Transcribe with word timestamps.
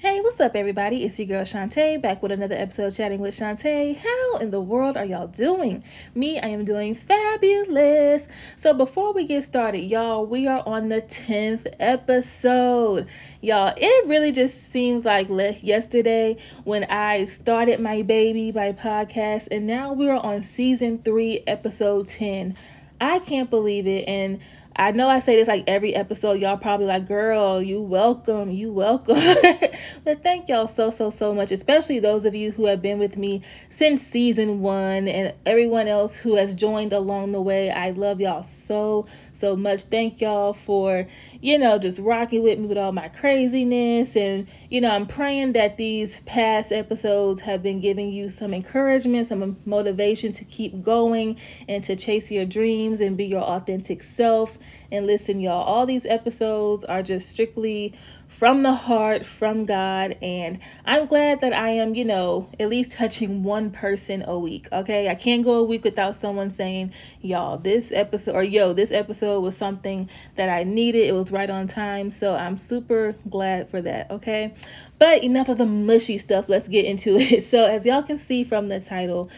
Hey, 0.00 0.22
what's 0.22 0.40
up, 0.40 0.56
everybody? 0.56 1.04
It's 1.04 1.18
your 1.18 1.28
girl 1.28 1.44
Shantae 1.44 2.00
back 2.00 2.22
with 2.22 2.32
another 2.32 2.54
episode 2.54 2.86
of 2.86 2.96
chatting 2.96 3.20
with 3.20 3.36
Shantae. 3.38 3.94
How 3.98 4.38
in 4.38 4.50
the 4.50 4.58
world 4.58 4.96
are 4.96 5.04
y'all 5.04 5.26
doing? 5.26 5.84
Me, 6.14 6.40
I 6.40 6.48
am 6.48 6.64
doing 6.64 6.94
fabulous. 6.94 8.26
So, 8.56 8.72
before 8.72 9.12
we 9.12 9.26
get 9.26 9.44
started, 9.44 9.80
y'all, 9.80 10.24
we 10.24 10.46
are 10.46 10.62
on 10.66 10.88
the 10.88 11.02
10th 11.02 11.66
episode. 11.78 13.08
Y'all, 13.42 13.74
it 13.76 14.08
really 14.08 14.32
just 14.32 14.72
seems 14.72 15.04
like 15.04 15.28
yesterday 15.62 16.38
when 16.64 16.84
I 16.84 17.24
started 17.24 17.78
my 17.78 18.00
baby, 18.00 18.52
by 18.52 18.72
podcast, 18.72 19.48
and 19.50 19.66
now 19.66 19.92
we 19.92 20.08
are 20.08 20.24
on 20.24 20.42
season 20.42 21.02
3, 21.04 21.44
episode 21.46 22.08
10. 22.08 22.56
I 23.02 23.18
can't 23.18 23.50
believe 23.50 23.86
it. 23.86 24.08
And 24.08 24.40
I 24.76 24.92
know 24.92 25.08
I 25.08 25.18
say 25.18 25.36
this 25.36 25.48
like 25.48 25.64
every 25.66 25.94
episode. 25.94 26.40
Y'all 26.40 26.56
probably 26.56 26.86
like, 26.86 27.06
girl, 27.06 27.60
you 27.60 27.82
welcome, 27.82 28.50
you 28.50 28.72
welcome. 28.72 29.16
but 30.04 30.22
thank 30.22 30.48
y'all 30.48 30.68
so, 30.68 30.90
so, 30.90 31.10
so 31.10 31.34
much, 31.34 31.50
especially 31.50 31.98
those 31.98 32.24
of 32.24 32.36
you 32.36 32.52
who 32.52 32.66
have 32.66 32.80
been 32.80 33.00
with 33.00 33.16
me 33.16 33.42
since 33.70 34.00
season 34.00 34.60
one 34.60 35.08
and 35.08 35.34
everyone 35.44 35.88
else 35.88 36.14
who 36.14 36.36
has 36.36 36.54
joined 36.54 36.92
along 36.92 37.32
the 37.32 37.42
way. 37.42 37.70
I 37.70 37.90
love 37.90 38.20
y'all 38.20 38.44
so, 38.44 39.06
so 39.32 39.56
much. 39.56 39.84
Thank 39.84 40.20
y'all 40.20 40.52
for, 40.52 41.06
you 41.40 41.58
know, 41.58 41.78
just 41.78 41.98
rocking 41.98 42.42
with 42.42 42.58
me 42.58 42.66
with 42.66 42.78
all 42.78 42.92
my 42.92 43.08
craziness. 43.08 44.16
And, 44.16 44.46
you 44.68 44.80
know, 44.80 44.90
I'm 44.90 45.06
praying 45.06 45.52
that 45.54 45.78
these 45.78 46.20
past 46.26 46.70
episodes 46.70 47.40
have 47.40 47.62
been 47.62 47.80
giving 47.80 48.12
you 48.12 48.30
some 48.30 48.54
encouragement, 48.54 49.26
some 49.26 49.58
motivation 49.64 50.30
to 50.32 50.44
keep 50.44 50.82
going 50.82 51.38
and 51.68 51.82
to 51.84 51.96
chase 51.96 52.30
your 52.30 52.46
dreams 52.46 53.00
and 53.00 53.16
be 53.16 53.24
your 53.24 53.42
authentic 53.42 54.02
self. 54.04 54.58
And 54.92 55.06
listen, 55.06 55.40
y'all, 55.40 55.62
all 55.62 55.86
these 55.86 56.06
episodes 56.06 56.84
are 56.84 57.02
just 57.02 57.28
strictly 57.28 57.94
from 58.26 58.62
the 58.62 58.72
heart, 58.72 59.24
from 59.24 59.66
God. 59.66 60.16
And 60.22 60.58
I'm 60.84 61.06
glad 61.06 61.40
that 61.42 61.52
I 61.52 61.70
am, 61.70 61.94
you 61.94 62.04
know, 62.04 62.48
at 62.58 62.68
least 62.68 62.92
touching 62.92 63.42
one 63.42 63.70
person 63.70 64.24
a 64.26 64.38
week. 64.38 64.68
Okay. 64.72 65.08
I 65.08 65.14
can't 65.14 65.44
go 65.44 65.56
a 65.56 65.64
week 65.64 65.84
without 65.84 66.16
someone 66.16 66.50
saying, 66.50 66.92
y'all, 67.20 67.58
this 67.58 67.92
episode, 67.92 68.34
or 68.34 68.42
yo, 68.42 68.72
this 68.72 68.92
episode 68.92 69.40
was 69.40 69.56
something 69.56 70.08
that 70.36 70.48
I 70.48 70.64
needed. 70.64 71.06
It 71.06 71.12
was 71.12 71.30
right 71.30 71.50
on 71.50 71.66
time. 71.66 72.10
So 72.10 72.34
I'm 72.34 72.58
super 72.58 73.14
glad 73.28 73.68
for 73.70 73.82
that. 73.82 74.10
Okay. 74.10 74.54
But 74.98 75.22
enough 75.22 75.48
of 75.48 75.58
the 75.58 75.66
mushy 75.66 76.18
stuff. 76.18 76.48
Let's 76.48 76.68
get 76.68 76.84
into 76.84 77.16
it. 77.18 77.46
So, 77.46 77.64
as 77.66 77.84
y'all 77.86 78.02
can 78.02 78.18
see 78.18 78.44
from 78.44 78.68
the 78.68 78.80
title, 78.80 79.30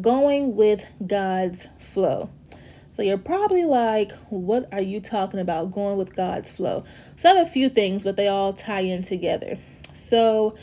going 0.00 0.56
with 0.56 0.84
God's 1.06 1.66
flow. 1.78 2.28
So 2.94 3.02
you're 3.02 3.18
probably 3.18 3.64
like, 3.64 4.12
what 4.30 4.72
are 4.72 4.80
you 4.80 5.00
talking 5.00 5.40
about 5.40 5.72
going 5.72 5.98
with 5.98 6.14
God's 6.14 6.52
flow? 6.52 6.84
So 7.16 7.30
I 7.30 7.34
have 7.34 7.46
a 7.46 7.50
few 7.50 7.68
things, 7.68 8.04
but 8.04 8.16
they 8.16 8.28
all 8.28 8.52
tie 8.52 8.80
in 8.80 9.02
together. 9.02 9.58
So 9.94 10.54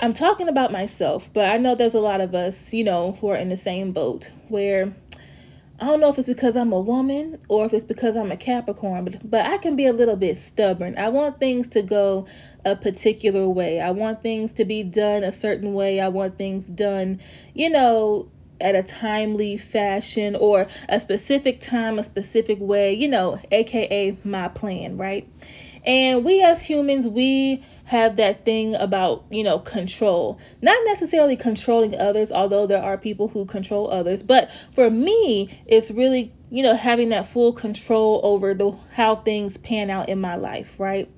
I'm 0.00 0.12
talking 0.12 0.48
about 0.48 0.70
myself, 0.70 1.28
but 1.32 1.50
I 1.50 1.58
know 1.58 1.74
there's 1.74 1.96
a 1.96 2.00
lot 2.00 2.20
of 2.20 2.34
us, 2.36 2.72
you 2.72 2.84
know, 2.84 3.18
who 3.20 3.28
are 3.28 3.36
in 3.36 3.48
the 3.48 3.56
same 3.56 3.90
boat 3.90 4.30
where 4.48 4.94
I 5.80 5.86
don't 5.86 6.00
know 6.00 6.10
if 6.10 6.18
it's 6.18 6.28
because 6.28 6.56
I'm 6.56 6.72
a 6.72 6.80
woman 6.80 7.38
or 7.48 7.64
if 7.64 7.72
it's 7.72 7.84
because 7.84 8.16
I'm 8.16 8.30
a 8.30 8.36
Capricorn, 8.36 9.04
but, 9.04 9.30
but 9.30 9.46
I 9.46 9.58
can 9.58 9.74
be 9.74 9.86
a 9.86 9.92
little 9.92 10.16
bit 10.16 10.36
stubborn. 10.36 10.96
I 10.96 11.08
want 11.08 11.40
things 11.40 11.68
to 11.68 11.82
go 11.82 12.26
a 12.64 12.76
particular 12.76 13.48
way. 13.48 13.80
I 13.80 13.90
want 13.90 14.22
things 14.22 14.52
to 14.54 14.64
be 14.64 14.84
done 14.84 15.24
a 15.24 15.32
certain 15.32 15.74
way. 15.74 16.00
I 16.00 16.08
want 16.08 16.38
things 16.38 16.64
done, 16.64 17.20
you 17.54 17.70
know, 17.70 18.28
at 18.60 18.74
a 18.74 18.82
timely 18.82 19.56
fashion 19.56 20.36
or 20.36 20.66
a 20.88 21.00
specific 21.00 21.60
time, 21.60 21.98
a 21.98 22.02
specific 22.02 22.58
way, 22.60 22.94
you 22.94 23.08
know, 23.08 23.38
aka 23.50 24.16
my 24.24 24.48
plan, 24.48 24.96
right? 24.96 25.28
And 25.84 26.24
we 26.24 26.42
as 26.42 26.60
humans, 26.60 27.06
we 27.06 27.64
have 27.84 28.16
that 28.16 28.44
thing 28.44 28.74
about, 28.74 29.24
you 29.30 29.44
know, 29.44 29.58
control. 29.58 30.38
Not 30.60 30.78
necessarily 30.84 31.36
controlling 31.36 31.98
others, 31.98 32.32
although 32.32 32.66
there 32.66 32.82
are 32.82 32.98
people 32.98 33.28
who 33.28 33.46
control 33.46 33.90
others, 33.90 34.22
but 34.22 34.50
for 34.74 34.90
me, 34.90 35.62
it's 35.66 35.90
really, 35.90 36.34
you 36.50 36.62
know, 36.62 36.74
having 36.74 37.10
that 37.10 37.28
full 37.28 37.52
control 37.52 38.20
over 38.22 38.54
the 38.54 38.72
how 38.92 39.16
things 39.16 39.56
pan 39.56 39.88
out 39.88 40.08
in 40.08 40.20
my 40.20 40.36
life, 40.36 40.74
right? 40.78 41.08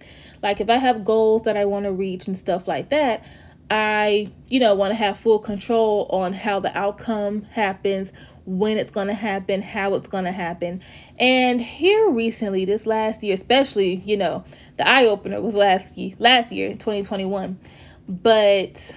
Like 0.42 0.60
if 0.60 0.70
I 0.70 0.76
have 0.76 1.04
goals 1.04 1.42
that 1.44 1.56
I 1.56 1.64
want 1.64 1.84
to 1.84 1.92
reach 1.92 2.28
and 2.28 2.36
stuff 2.36 2.68
like 2.68 2.90
that, 2.90 3.24
I, 3.70 4.32
you 4.48 4.58
know, 4.58 4.75
want 4.75 4.91
to 4.91 4.97
have 4.97 5.19
full 5.19 5.38
control 5.38 6.06
on 6.10 6.32
how 6.32 6.58
the 6.60 6.76
outcome 6.76 7.42
happens, 7.42 8.12
when 8.44 8.78
it's 8.78 8.91
going 8.91 9.06
to 9.06 9.14
happen, 9.14 9.62
how 9.62 9.94
it's 9.94 10.08
going 10.08 10.25
to 10.25 10.32
happen. 10.32 10.82
And 11.19 11.60
here 11.60 12.10
recently, 12.10 12.64
this 12.64 12.84
last 12.84 13.22
year, 13.22 13.34
especially, 13.34 13.94
you 13.94 14.16
know, 14.16 14.44
the 14.76 14.88
eye 14.88 15.06
opener 15.06 15.41
was 15.41 15.54
last 15.54 15.97
year, 15.97 16.14
last 16.19 16.50
year, 16.50 16.70
2021. 16.70 17.60
But 18.09 18.92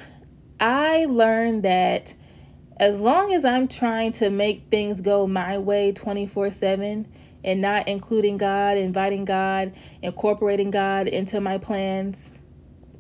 I 0.59 1.06
learned 1.06 1.63
that 1.63 2.13
as 2.78 3.00
long 3.00 3.33
as 3.33 3.45
I'm 3.45 3.67
trying 3.67 4.13
to 4.13 4.31
make 4.31 4.63
things 4.72 5.01
go 5.01 5.28
my 5.28 5.59
way 5.59 5.91
24/7 5.91 7.06
and 7.44 7.62
not 7.62 7.88
including 7.88 8.38
God, 8.38 8.78
inviting 8.78 9.25
God, 9.25 9.73
incorporating 10.01 10.72
God 10.72 11.07
into 11.07 11.39
my 11.41 11.59
plans, 11.59 12.16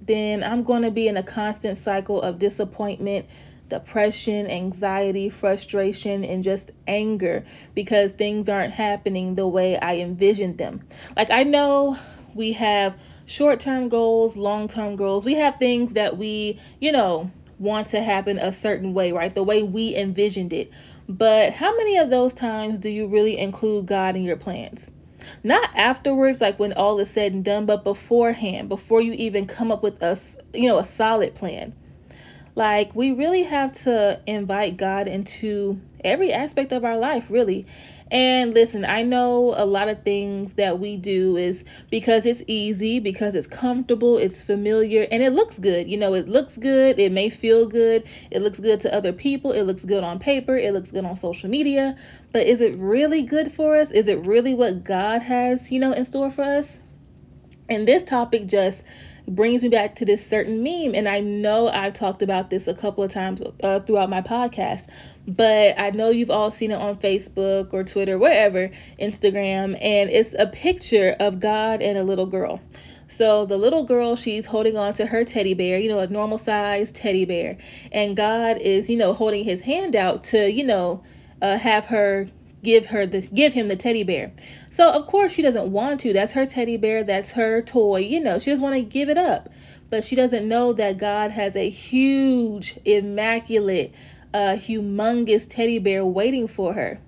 then 0.05 0.43
I'm 0.43 0.63
going 0.63 0.83
to 0.83 0.91
be 0.91 1.07
in 1.07 1.17
a 1.17 1.23
constant 1.23 1.77
cycle 1.77 2.21
of 2.21 2.39
disappointment, 2.39 3.25
depression, 3.69 4.47
anxiety, 4.47 5.29
frustration, 5.29 6.23
and 6.23 6.43
just 6.43 6.71
anger 6.87 7.43
because 7.73 8.11
things 8.13 8.49
aren't 8.49 8.73
happening 8.73 9.35
the 9.35 9.47
way 9.47 9.77
I 9.77 9.97
envisioned 9.97 10.57
them. 10.57 10.87
Like, 11.15 11.31
I 11.31 11.43
know 11.43 11.95
we 12.33 12.53
have 12.53 12.95
short 13.25 13.59
term 13.59 13.89
goals, 13.89 14.35
long 14.35 14.67
term 14.67 14.95
goals, 14.95 15.25
we 15.25 15.35
have 15.35 15.55
things 15.55 15.93
that 15.93 16.17
we, 16.17 16.59
you 16.79 16.91
know, 16.91 17.31
want 17.59 17.87
to 17.87 18.01
happen 18.01 18.37
a 18.39 18.51
certain 18.51 18.93
way, 18.93 19.11
right? 19.11 19.33
The 19.33 19.43
way 19.43 19.63
we 19.63 19.95
envisioned 19.95 20.53
it. 20.53 20.71
But 21.07 21.53
how 21.53 21.75
many 21.75 21.97
of 21.97 22.09
those 22.09 22.33
times 22.33 22.79
do 22.79 22.89
you 22.89 23.07
really 23.07 23.37
include 23.37 23.85
God 23.85 24.15
in 24.15 24.23
your 24.23 24.37
plans? 24.37 24.89
Not 25.43 25.69
afterwards, 25.75 26.41
like 26.41 26.59
when 26.59 26.73
all 26.73 26.99
is 26.99 27.09
said 27.09 27.33
and 27.33 27.45
done, 27.45 27.65
but 27.65 27.83
beforehand, 27.85 28.69
before 28.69 29.01
you 29.01 29.13
even 29.13 29.47
come 29.47 29.71
up 29.71 29.83
with 29.83 30.01
a, 30.03 30.17
you 30.53 30.67
know, 30.67 30.79
a 30.79 30.85
solid 30.85 31.35
plan. 31.35 31.73
Like 32.55 32.93
we 32.95 33.11
really 33.11 33.43
have 33.43 33.73
to 33.83 34.19
invite 34.27 34.77
God 34.77 35.07
into 35.07 35.81
every 36.03 36.31
aspect 36.31 36.71
of 36.71 36.83
our 36.85 36.97
life, 36.97 37.25
really. 37.29 37.65
And 38.11 38.53
listen, 38.53 38.85
I 38.85 39.01
know 39.01 39.55
a 39.57 39.65
lot 39.65 39.89
of 39.89 40.03
things 40.03 40.53
that 40.53 40.79
we 40.79 40.97
do 40.97 41.35
is 41.35 41.63
because 41.89 42.27
it's 42.27 42.43
easy, 42.45 42.99
because 42.99 43.33
it's 43.33 43.47
comfortable, 43.47 44.19
it's 44.19 44.43
familiar, 44.43 45.07
and 45.09 45.23
it 45.23 45.31
looks 45.31 45.57
good. 45.57 45.89
You 45.89 45.97
know, 45.97 46.13
it 46.13 46.27
looks 46.27 46.55
good, 46.57 46.99
it 46.99 47.11
may 47.11 47.31
feel 47.31 47.67
good, 47.67 48.03
it 48.29 48.43
looks 48.43 48.59
good 48.59 48.81
to 48.81 48.93
other 48.93 49.13
people, 49.13 49.51
it 49.51 49.63
looks 49.63 49.83
good 49.83 50.03
on 50.03 50.19
paper, 50.19 50.55
it 50.55 50.73
looks 50.73 50.91
good 50.91 51.05
on 51.05 51.15
social 51.15 51.49
media. 51.49 51.95
But 52.31 52.45
is 52.45 52.61
it 52.61 52.77
really 52.77 53.23
good 53.23 53.51
for 53.51 53.77
us? 53.77 53.89
Is 53.89 54.07
it 54.07 54.23
really 54.27 54.53
what 54.53 54.83
God 54.83 55.23
has, 55.23 55.71
you 55.71 55.79
know, 55.79 55.93
in 55.93 56.05
store 56.05 56.29
for 56.29 56.43
us? 56.43 56.79
And 57.67 57.87
this 57.87 58.03
topic 58.03 58.45
just 58.45 58.83
brings 59.27 59.63
me 59.63 59.69
back 59.69 59.95
to 59.95 60.05
this 60.05 60.25
certain 60.25 60.63
meme. 60.63 60.95
And 60.95 61.07
I 61.07 61.19
know 61.19 61.67
I've 61.67 61.93
talked 61.93 62.21
about 62.21 62.49
this 62.49 62.67
a 62.67 62.73
couple 62.73 63.03
of 63.03 63.11
times 63.11 63.41
uh, 63.63 63.79
throughout 63.81 64.09
my 64.09 64.21
podcast, 64.21 64.87
but 65.27 65.79
I 65.79 65.91
know 65.91 66.09
you've 66.09 66.31
all 66.31 66.51
seen 66.51 66.71
it 66.71 66.77
on 66.77 66.97
Facebook 66.97 67.73
or 67.73 67.83
Twitter, 67.83 68.17
wherever, 68.17 68.69
Instagram, 68.99 69.77
and 69.81 70.09
it's 70.09 70.35
a 70.37 70.47
picture 70.47 71.15
of 71.19 71.39
God 71.39 71.81
and 71.81 71.97
a 71.97 72.03
little 72.03 72.25
girl. 72.25 72.61
So 73.07 73.45
the 73.45 73.57
little 73.57 73.83
girl, 73.83 74.15
she's 74.15 74.45
holding 74.45 74.77
on 74.77 74.95
to 74.95 75.05
her 75.05 75.23
teddy 75.23 75.53
bear, 75.53 75.79
you 75.79 75.89
know, 75.89 75.99
a 75.99 76.07
normal 76.07 76.37
size 76.37 76.91
teddy 76.91 77.25
bear, 77.25 77.57
and 77.91 78.17
God 78.17 78.57
is, 78.57 78.89
you 78.89 78.97
know, 78.97 79.13
holding 79.13 79.43
his 79.43 79.61
hand 79.61 79.95
out 79.95 80.23
to, 80.25 80.51
you 80.51 80.65
know, 80.65 81.03
uh, 81.41 81.57
have 81.57 81.85
her 81.85 82.27
give 82.63 82.85
her 82.87 83.05
the 83.05 83.21
give 83.21 83.53
him 83.53 83.67
the 83.67 83.75
teddy 83.75 84.03
bear. 84.03 84.31
So 84.73 84.89
of 84.89 85.05
course 85.05 85.31
she 85.31 85.43
doesn't 85.43 85.71
want 85.71 85.99
to. 85.99 86.13
That's 86.13 86.31
her 86.31 86.47
teddy 86.47 86.77
bear, 86.77 87.03
that's 87.03 87.29
her 87.31 87.61
toy. 87.61 87.99
You 87.99 88.19
know, 88.19 88.39
she 88.39 88.49
doesn't 88.49 88.63
want 88.63 88.75
to 88.75 88.81
give 88.81 89.07
it 89.07 89.19
up. 89.19 89.49
But 89.91 90.03
she 90.03 90.15
doesn't 90.15 90.47
know 90.47 90.73
that 90.73 90.97
God 90.97 91.29
has 91.29 91.55
a 91.55 91.69
huge, 91.69 92.79
immaculate, 92.83 93.93
uh, 94.33 94.55
humongous 94.57 95.47
teddy 95.47 95.77
bear 95.77 96.03
waiting 96.03 96.47
for 96.47 96.73
her. 96.73 96.99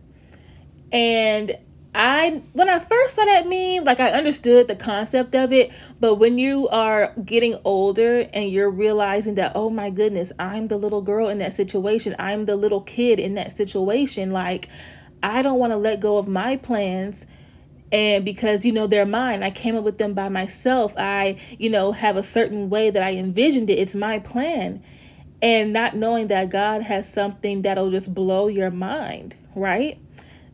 And 0.92 1.58
I 1.96 2.44
when 2.54 2.70
I 2.70 2.78
first 2.78 3.16
saw 3.16 3.26
that 3.26 3.48
meme, 3.48 3.84
like 3.84 4.00
I 4.00 4.12
understood 4.12 4.68
the 4.68 4.76
concept 4.76 5.34
of 5.34 5.52
it, 5.52 5.72
but 6.00 6.16
when 6.16 6.38
you 6.38 6.68
are 6.68 7.14
getting 7.26 7.58
older 7.66 8.28
and 8.32 8.52
you're 8.52 8.70
realizing 8.70 9.36
that 9.36 9.54
oh 9.56 9.72
my 9.72 9.90
goodness, 9.90 10.32
I'm 10.38 10.68
the 10.68 10.78
little 10.78 11.02
girl 11.02 11.30
in 11.30 11.40
that 11.40 11.54
situation, 11.54 12.16
I'm 12.20 12.46
the 12.46 12.58
little 12.58 12.82
kid 12.82 13.20
in 13.20 13.34
that 13.36 13.54
situation, 13.54 14.30
like 14.30 14.68
I 15.24 15.42
don't 15.42 15.58
want 15.58 15.72
to 15.72 15.78
let 15.78 16.00
go 16.00 16.18
of 16.18 16.28
my 16.28 16.58
plans 16.58 17.26
and 17.92 18.26
because 18.26 18.66
you 18.66 18.72
know 18.72 18.88
they're 18.88 19.06
mine 19.06 19.44
i 19.44 19.52
came 19.52 19.76
up 19.76 19.84
with 19.84 19.98
them 19.98 20.14
by 20.14 20.30
myself. 20.30 20.94
I 20.98 21.38
you 21.58 21.70
know 21.70 21.92
have 21.92 22.18
a 22.18 22.24
certain 22.24 22.70
way 22.70 22.90
that 22.90 23.04
i 23.04 23.14
envisioned 23.14 23.70
it. 23.70 23.80
It's 23.80 23.96
my 23.96 24.20
plan. 24.20 24.82
And 25.42 25.74
not 25.74 25.96
knowing 25.96 26.28
that 26.28 26.50
god 26.50 26.82
has 26.82 27.12
something 27.12 27.62
that'll 27.64 27.92
just 27.92 28.14
blow 28.14 28.48
your 28.48 28.72
mind 28.72 29.36
right? 29.56 29.98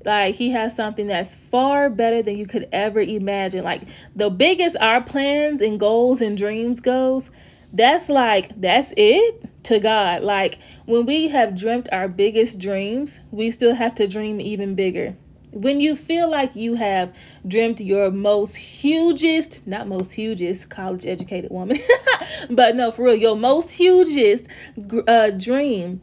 Like 0.06 0.36
he 0.36 0.52
has 0.52 0.76
something 0.76 1.08
that's 1.08 1.36
far 1.36 1.90
better 1.90 2.22
than 2.22 2.38
you 2.38 2.46
could 2.48 2.68
ever 2.72 3.02
imagine. 3.02 3.64
Like 3.64 3.82
the 4.16 4.30
biggest 4.30 4.78
our 4.80 5.02
plans 5.02 5.62
and 5.62 5.80
goals 5.80 6.22
and 6.22 6.38
dreams 6.38 6.80
goes 6.80 7.30
that's 7.74 8.10
like 8.10 8.60
that's 8.60 8.94
it 8.98 9.44
to 9.64 9.80
God. 9.80 10.24
Like 10.24 10.58
when 10.86 11.06
we 11.06 11.30
have 11.30 11.56
dreamt 11.56 11.90
our 11.92 12.08
biggest 12.08 12.60
dreams, 12.60 13.18
we 13.32 13.52
still 13.52 13.74
have 13.74 13.96
to 13.96 14.08
dream 14.08 14.42
even 14.42 14.76
bigger. 14.76 15.16
When 15.52 15.82
you 15.82 15.98
feel 15.98 16.30
like 16.30 16.56
you 16.56 16.76
have 16.76 17.14
dreamt 17.46 17.82
your 17.82 18.10
most 18.10 18.56
hugest, 18.56 19.66
not 19.68 19.88
most 19.88 20.14
hugest, 20.14 20.70
college 20.70 21.06
educated 21.06 21.52
woman, 21.52 21.78
but 22.50 22.76
no, 22.76 22.92
for 22.92 23.06
real, 23.06 23.16
your 23.16 23.36
most 23.36 23.72
hugest 23.72 24.48
uh, 25.08 25.32
dream, 25.32 26.02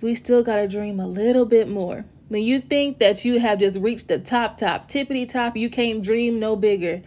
we 0.00 0.14
still 0.14 0.42
got 0.42 0.56
to 0.56 0.68
dream 0.68 0.98
a 1.00 1.06
little 1.06 1.44
bit 1.44 1.68
more. 1.68 2.04
When 2.28 2.42
you 2.42 2.60
think 2.60 2.98
that 2.98 3.24
you 3.24 3.38
have 3.38 3.58
just 3.58 3.78
reached 3.78 4.08
the 4.08 4.18
top, 4.18 4.56
top, 4.56 4.88
tippity 4.88 5.28
top, 5.28 5.56
you 5.56 5.70
can't 5.70 6.02
dream 6.02 6.40
no 6.40 6.56
bigger. 6.56 7.02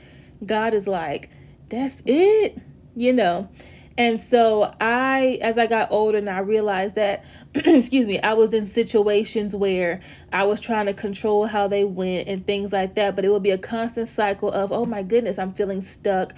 God 0.45 0.73
is 0.73 0.87
like, 0.87 1.29
that's 1.69 1.95
it, 2.05 2.57
you 2.95 3.13
know. 3.13 3.49
And 3.99 4.21
so 4.21 4.73
I, 4.79 5.39
as 5.41 5.57
I 5.57 5.67
got 5.67 5.91
older, 5.91 6.19
and 6.19 6.29
I 6.29 6.39
realized 6.39 6.95
that, 6.95 7.25
excuse 7.53 8.07
me, 8.07 8.17
I 8.21 8.33
was 8.33 8.53
in 8.53 8.69
situations 8.69 9.53
where 9.53 9.99
I 10.31 10.45
was 10.45 10.61
trying 10.61 10.85
to 10.85 10.93
control 10.93 11.45
how 11.45 11.67
they 11.67 11.83
went 11.83 12.29
and 12.29 12.47
things 12.47 12.71
like 12.71 12.95
that. 12.95 13.17
But 13.17 13.25
it 13.25 13.29
would 13.29 13.43
be 13.43 13.51
a 13.51 13.57
constant 13.57 14.07
cycle 14.07 14.53
of, 14.53 14.71
oh 14.71 14.85
my 14.85 15.03
goodness, 15.03 15.37
I'm 15.37 15.51
feeling 15.51 15.81
stuck. 15.81 16.33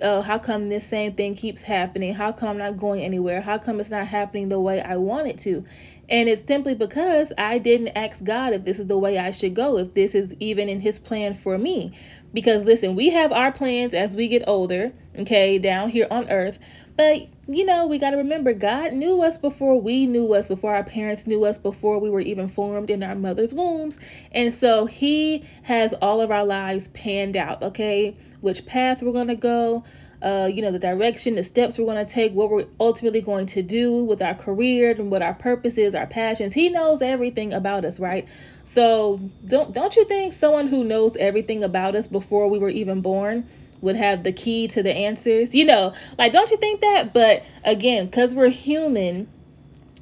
Oh, 0.00 0.22
how 0.22 0.40
come 0.40 0.68
this 0.68 0.88
same 0.88 1.14
thing 1.14 1.36
keeps 1.36 1.62
happening? 1.62 2.14
How 2.14 2.32
come 2.32 2.48
I'm 2.48 2.58
not 2.58 2.78
going 2.80 3.02
anywhere? 3.02 3.40
How 3.40 3.58
come 3.58 3.78
it's 3.78 3.90
not 3.90 4.08
happening 4.08 4.48
the 4.48 4.58
way 4.58 4.82
I 4.82 4.96
want 4.96 5.28
it 5.28 5.38
to? 5.38 5.64
And 6.08 6.28
it's 6.28 6.44
simply 6.44 6.74
because 6.74 7.32
I 7.38 7.58
didn't 7.58 7.96
ask 7.96 8.24
God 8.24 8.54
if 8.54 8.64
this 8.64 8.80
is 8.80 8.88
the 8.88 8.98
way 8.98 9.18
I 9.18 9.30
should 9.30 9.54
go, 9.54 9.78
if 9.78 9.94
this 9.94 10.16
is 10.16 10.34
even 10.40 10.68
in 10.68 10.80
His 10.80 10.98
plan 10.98 11.34
for 11.34 11.56
me. 11.56 11.96
Because 12.34 12.64
listen, 12.64 12.96
we 12.96 13.10
have 13.10 13.30
our 13.30 13.52
plans 13.52 13.94
as 13.94 14.16
we 14.16 14.26
get 14.26 14.42
older, 14.48 14.92
okay, 15.16 15.58
down 15.58 15.90
here 15.90 16.08
on 16.10 16.28
earth. 16.28 16.58
But 16.96 17.28
you 17.46 17.66
know, 17.66 17.86
we 17.86 17.98
got 17.98 18.10
to 18.10 18.16
remember 18.16 18.54
God 18.54 18.94
knew 18.94 19.22
us 19.22 19.36
before 19.36 19.78
we 19.78 20.06
knew 20.06 20.32
us, 20.32 20.48
before 20.48 20.74
our 20.74 20.84
parents 20.84 21.26
knew 21.26 21.44
us, 21.44 21.58
before 21.58 21.98
we 21.98 22.08
were 22.08 22.20
even 22.20 22.48
formed 22.48 22.88
in 22.88 23.02
our 23.02 23.14
mother's 23.14 23.52
wombs. 23.52 23.98
And 24.32 24.52
so 24.52 24.86
He 24.86 25.44
has 25.64 25.92
all 25.92 26.20
of 26.20 26.30
our 26.30 26.44
lives 26.44 26.88
panned 26.88 27.36
out, 27.36 27.62
okay? 27.62 28.16
Which 28.40 28.64
path 28.64 29.02
we're 29.02 29.12
going 29.12 29.28
to 29.28 29.34
go, 29.34 29.84
uh, 30.22 30.48
you 30.50 30.62
know, 30.62 30.70
the 30.70 30.78
direction, 30.78 31.34
the 31.34 31.44
steps 31.44 31.78
we're 31.78 31.84
going 31.84 32.04
to 32.04 32.10
take, 32.10 32.32
what 32.32 32.50
we're 32.50 32.66
ultimately 32.80 33.20
going 33.20 33.46
to 33.46 33.62
do 33.62 34.04
with 34.04 34.22
our 34.22 34.34
career 34.34 34.92
and 34.92 35.10
what 35.10 35.20
our 35.20 35.34
purpose 35.34 35.76
is, 35.76 35.94
our 35.94 36.06
passions. 36.06 36.54
He 36.54 36.70
knows 36.70 37.02
everything 37.02 37.52
about 37.52 37.84
us, 37.84 38.00
right? 38.00 38.26
So 38.64 39.20
don't 39.46 39.72
don't 39.74 39.94
you 39.94 40.06
think 40.06 40.32
someone 40.32 40.68
who 40.68 40.82
knows 40.82 41.14
everything 41.16 41.62
about 41.62 41.94
us 41.94 42.06
before 42.06 42.48
we 42.48 42.58
were 42.58 42.70
even 42.70 43.02
born 43.02 43.46
would 43.84 43.96
have 43.96 44.24
the 44.24 44.32
key 44.32 44.66
to 44.68 44.82
the 44.82 44.92
answers? 44.92 45.54
You 45.54 45.64
know, 45.64 45.92
like 46.18 46.32
don't 46.32 46.50
you 46.50 46.56
think 46.56 46.80
that? 46.80 47.14
But 47.14 47.42
again, 47.64 48.10
cuz 48.10 48.34
we're 48.34 48.48
human, 48.48 49.28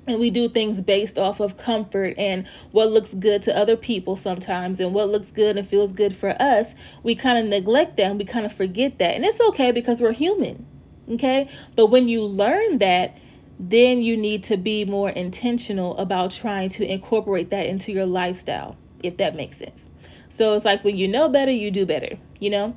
and 0.06 0.18
we 0.18 0.30
do 0.30 0.48
things 0.48 0.80
based 0.80 1.18
off 1.18 1.40
of 1.40 1.56
comfort 1.56 2.14
and 2.18 2.46
what 2.72 2.90
looks 2.90 3.14
good 3.14 3.42
to 3.42 3.56
other 3.56 3.76
people 3.76 4.16
sometimes 4.16 4.80
and 4.80 4.92
what 4.92 5.08
looks 5.08 5.30
good 5.30 5.56
and 5.56 5.68
feels 5.68 5.92
good 5.92 6.14
for 6.14 6.30
us, 6.40 6.74
we 7.02 7.14
kind 7.14 7.38
of 7.38 7.46
neglect 7.46 7.96
that 7.96 8.10
and 8.10 8.18
we 8.18 8.24
kind 8.24 8.44
of 8.44 8.52
forget 8.52 8.98
that. 8.98 9.14
And 9.14 9.24
it's 9.24 9.40
okay 9.40 9.70
because 9.70 10.00
we're 10.00 10.12
human. 10.12 10.66
Okay? 11.08 11.48
But 11.76 11.86
when 11.86 12.08
you 12.08 12.24
learn 12.24 12.78
that, 12.78 13.16
then 13.60 14.02
you 14.02 14.16
need 14.16 14.42
to 14.44 14.56
be 14.56 14.84
more 14.84 15.10
intentional 15.10 15.96
about 15.98 16.32
trying 16.32 16.68
to 16.70 16.84
incorporate 16.84 17.50
that 17.50 17.66
into 17.66 17.92
your 17.92 18.06
lifestyle, 18.06 18.76
if 19.04 19.18
that 19.18 19.36
makes 19.36 19.58
sense. 19.58 19.88
So 20.30 20.54
it's 20.54 20.64
like 20.64 20.82
when 20.82 20.96
you 20.96 21.06
know 21.06 21.28
better, 21.28 21.52
you 21.52 21.70
do 21.70 21.86
better, 21.86 22.18
you 22.40 22.50
know? 22.50 22.74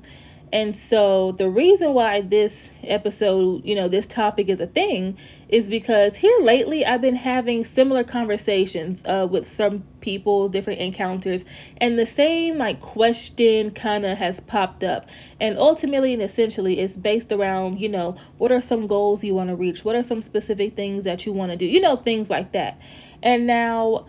And 0.53 0.75
so 0.75 1.33
the 1.33 1.49
reason 1.49 1.93
why 1.93 2.21
this 2.21 2.69
episode, 2.83 3.65
you 3.65 3.75
know, 3.75 3.87
this 3.87 4.07
topic 4.07 4.47
is 4.47 4.59
a 4.59 4.67
thing 4.67 5.17
is 5.49 5.67
because 5.67 6.15
here 6.15 6.37
lately 6.41 6.85
I've 6.85 7.01
been 7.01 7.15
having 7.15 7.65
similar 7.65 8.03
conversations 8.03 9.03
uh, 9.05 9.27
with 9.29 9.53
some 9.55 9.83
people, 10.01 10.47
different 10.49 10.79
encounters, 10.79 11.43
and 11.77 11.97
the 11.97 12.05
same 12.05 12.57
like 12.57 12.79
question 12.79 13.71
kind 13.71 14.05
of 14.05 14.17
has 14.17 14.39
popped 14.39 14.83
up. 14.83 15.09
And 15.41 15.57
ultimately 15.57 16.13
and 16.13 16.21
essentially 16.21 16.79
it's 16.79 16.95
based 16.95 17.31
around, 17.31 17.81
you 17.81 17.89
know, 17.89 18.15
what 18.37 18.51
are 18.51 18.61
some 18.61 18.87
goals 18.87 19.23
you 19.23 19.35
want 19.35 19.49
to 19.49 19.55
reach? 19.55 19.83
What 19.83 19.95
are 19.95 20.03
some 20.03 20.21
specific 20.21 20.75
things 20.75 21.03
that 21.03 21.25
you 21.25 21.33
want 21.33 21.51
to 21.51 21.57
do? 21.57 21.65
You 21.65 21.81
know, 21.81 21.95
things 21.95 22.29
like 22.29 22.53
that. 22.53 22.79
And 23.21 23.47
now 23.47 24.05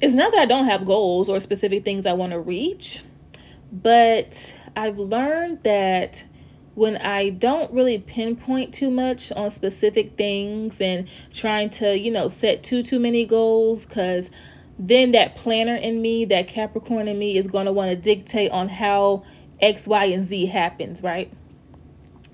it's 0.00 0.14
not 0.14 0.32
that 0.32 0.40
I 0.40 0.46
don't 0.46 0.66
have 0.66 0.84
goals 0.86 1.28
or 1.28 1.38
specific 1.38 1.84
things 1.84 2.06
I 2.06 2.14
want 2.14 2.32
to 2.32 2.40
reach, 2.40 3.04
but 3.70 4.52
I've 4.76 4.98
learned 4.98 5.62
that 5.64 6.24
when 6.74 6.96
I 6.96 7.30
don't 7.30 7.70
really 7.72 7.98
pinpoint 7.98 8.72
too 8.72 8.90
much 8.90 9.30
on 9.32 9.50
specific 9.50 10.16
things 10.16 10.80
and 10.80 11.08
trying 11.32 11.70
to, 11.70 11.98
you 11.98 12.10
know, 12.10 12.28
set 12.28 12.62
too 12.62 12.82
too 12.82 12.98
many 12.98 13.26
goals 13.26 13.84
cuz 13.86 14.30
then 14.78 15.12
that 15.12 15.36
planner 15.36 15.74
in 15.74 16.00
me, 16.00 16.24
that 16.26 16.48
Capricorn 16.48 17.08
in 17.08 17.18
me 17.18 17.36
is 17.36 17.46
going 17.46 17.66
to 17.66 17.72
want 17.72 17.90
to 17.90 17.96
dictate 17.96 18.50
on 18.50 18.68
how 18.68 19.22
X, 19.60 19.86
Y, 19.86 20.06
and 20.06 20.26
Z 20.26 20.46
happens, 20.46 21.02
right? 21.02 21.30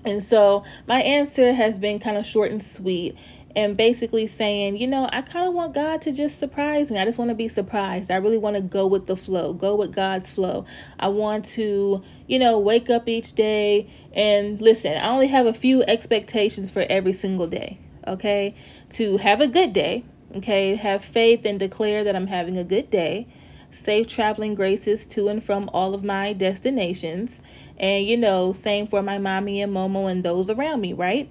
And 0.05 0.23
so 0.23 0.63
my 0.87 1.01
answer 1.01 1.53
has 1.53 1.77
been 1.77 1.99
kind 1.99 2.17
of 2.17 2.25
short 2.25 2.51
and 2.51 2.63
sweet 2.63 3.17
and 3.59 3.75
basically 3.75 4.25
saying, 4.25 4.77
you 4.77 4.87
know, 4.87 5.09
I 5.11 5.21
kind 5.21 5.45
of 5.45 5.53
want 5.53 5.73
God 5.73 6.01
to 6.03 6.13
just 6.13 6.39
surprise 6.39 6.89
me. 6.89 6.97
I 6.97 7.03
just 7.03 7.17
want 7.17 7.27
to 7.27 7.35
be 7.35 7.49
surprised. 7.49 8.09
I 8.09 8.15
really 8.15 8.37
want 8.37 8.55
to 8.55 8.61
go 8.61 8.87
with 8.87 9.05
the 9.05 9.17
flow, 9.17 9.51
go 9.51 9.75
with 9.75 9.93
God's 9.93 10.31
flow. 10.31 10.63
I 10.97 11.09
want 11.09 11.43
to, 11.57 12.01
you 12.25 12.39
know, 12.39 12.59
wake 12.59 12.89
up 12.89 13.09
each 13.09 13.33
day 13.33 13.89
and 14.13 14.61
listen, 14.61 14.93
I 14.93 15.09
only 15.09 15.27
have 15.27 15.45
a 15.45 15.53
few 15.53 15.83
expectations 15.83 16.71
for 16.71 16.85
every 16.89 17.11
single 17.11 17.47
day, 17.47 17.77
okay? 18.07 18.55
To 18.91 19.17
have 19.17 19.41
a 19.41 19.47
good 19.47 19.73
day, 19.73 20.05
okay? 20.37 20.75
Have 20.75 21.03
faith 21.03 21.41
and 21.43 21.59
declare 21.59 22.05
that 22.05 22.15
I'm 22.15 22.27
having 22.27 22.57
a 22.57 22.63
good 22.63 22.89
day. 22.89 23.27
Safe 23.71 24.07
traveling 24.07 24.55
graces 24.55 25.05
to 25.07 25.27
and 25.27 25.43
from 25.43 25.69
all 25.73 25.93
of 25.93 26.01
my 26.05 26.31
destinations. 26.31 27.41
And, 27.77 28.05
you 28.05 28.15
know, 28.15 28.53
same 28.53 28.87
for 28.87 29.03
my 29.03 29.17
mommy 29.17 29.61
and 29.61 29.73
Momo 29.73 30.09
and 30.09 30.23
those 30.23 30.49
around 30.49 30.79
me, 30.79 30.93
right? 30.93 31.29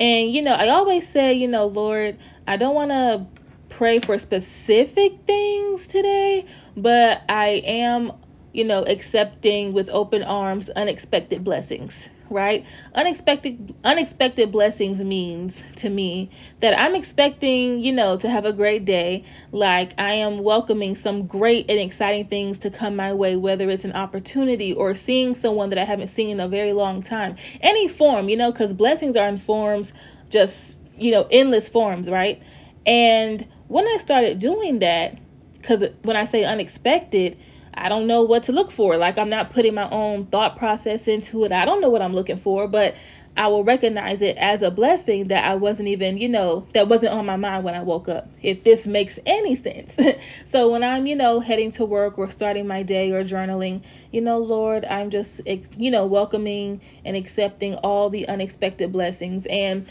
And, 0.00 0.30
you 0.32 0.42
know, 0.42 0.52
I 0.54 0.68
always 0.70 1.08
say, 1.08 1.34
you 1.34 1.48
know, 1.48 1.66
Lord, 1.66 2.18
I 2.46 2.56
don't 2.56 2.74
want 2.74 2.90
to 2.90 3.26
pray 3.68 3.98
for 3.98 4.18
specific 4.18 5.12
things 5.26 5.86
today, 5.86 6.44
but 6.76 7.22
I 7.28 7.62
am, 7.64 8.12
you 8.54 8.64
know, 8.64 8.82
accepting 8.84 9.72
with 9.72 9.90
open 9.90 10.22
arms 10.22 10.70
unexpected 10.70 11.44
blessings 11.44 12.08
right? 12.30 12.64
Unexpected 12.94 13.74
unexpected 13.84 14.50
blessings 14.52 15.00
means 15.00 15.62
to 15.76 15.90
me 15.90 16.30
that 16.60 16.78
I'm 16.78 16.94
expecting, 16.94 17.80
you 17.80 17.92
know, 17.92 18.16
to 18.18 18.28
have 18.28 18.44
a 18.44 18.52
great 18.52 18.84
day. 18.84 19.24
Like 19.52 19.92
I 19.98 20.14
am 20.14 20.42
welcoming 20.42 20.96
some 20.96 21.26
great 21.26 21.70
and 21.70 21.78
exciting 21.78 22.26
things 22.26 22.58
to 22.60 22.70
come 22.70 22.96
my 22.96 23.12
way, 23.12 23.36
whether 23.36 23.68
it's 23.70 23.84
an 23.84 23.92
opportunity 23.92 24.72
or 24.72 24.94
seeing 24.94 25.34
someone 25.34 25.70
that 25.70 25.78
I 25.78 25.84
haven't 25.84 26.08
seen 26.08 26.30
in 26.30 26.40
a 26.40 26.48
very 26.48 26.72
long 26.72 27.02
time. 27.02 27.36
Any 27.60 27.88
form, 27.88 28.28
you 28.28 28.36
know, 28.36 28.52
cuz 28.52 28.72
blessings 28.72 29.16
are 29.16 29.28
in 29.28 29.38
forms 29.38 29.92
just, 30.30 30.76
you 30.98 31.12
know, 31.12 31.26
endless 31.30 31.68
forms, 31.68 32.10
right? 32.10 32.42
And 32.86 33.46
when 33.68 33.86
I 33.86 33.98
started 33.98 34.38
doing 34.38 34.80
that, 34.80 35.18
cuz 35.62 35.84
when 36.02 36.16
I 36.16 36.24
say 36.24 36.44
unexpected, 36.44 37.36
I 37.76 37.88
don't 37.88 38.06
know 38.06 38.22
what 38.22 38.44
to 38.44 38.52
look 38.52 38.70
for. 38.70 38.96
Like 38.96 39.18
I'm 39.18 39.30
not 39.30 39.50
putting 39.50 39.74
my 39.74 39.88
own 39.90 40.26
thought 40.26 40.56
process 40.56 41.08
into 41.08 41.44
it. 41.44 41.52
I 41.52 41.64
don't 41.64 41.80
know 41.80 41.90
what 41.90 42.02
I'm 42.02 42.14
looking 42.14 42.36
for, 42.36 42.68
but 42.68 42.94
I 43.36 43.48
will 43.48 43.64
recognize 43.64 44.22
it 44.22 44.36
as 44.36 44.62
a 44.62 44.70
blessing 44.70 45.28
that 45.28 45.44
I 45.44 45.56
wasn't 45.56 45.88
even, 45.88 46.18
you 46.18 46.28
know, 46.28 46.68
that 46.72 46.88
wasn't 46.88 47.14
on 47.14 47.26
my 47.26 47.34
mind 47.34 47.64
when 47.64 47.74
I 47.74 47.82
woke 47.82 48.08
up. 48.08 48.32
If 48.42 48.62
this 48.62 48.86
makes 48.86 49.18
any 49.26 49.56
sense. 49.56 49.96
so 50.44 50.70
when 50.70 50.84
I'm, 50.84 51.06
you 51.06 51.16
know, 51.16 51.40
heading 51.40 51.72
to 51.72 51.84
work 51.84 52.16
or 52.16 52.30
starting 52.30 52.68
my 52.68 52.84
day 52.84 53.10
or 53.10 53.24
journaling, 53.24 53.82
you 54.12 54.20
know, 54.20 54.38
Lord, 54.38 54.84
I'm 54.84 55.10
just, 55.10 55.40
you 55.44 55.90
know, 55.90 56.06
welcoming 56.06 56.80
and 57.04 57.16
accepting 57.16 57.74
all 57.76 58.08
the 58.08 58.28
unexpected 58.28 58.92
blessings. 58.92 59.46
And 59.46 59.88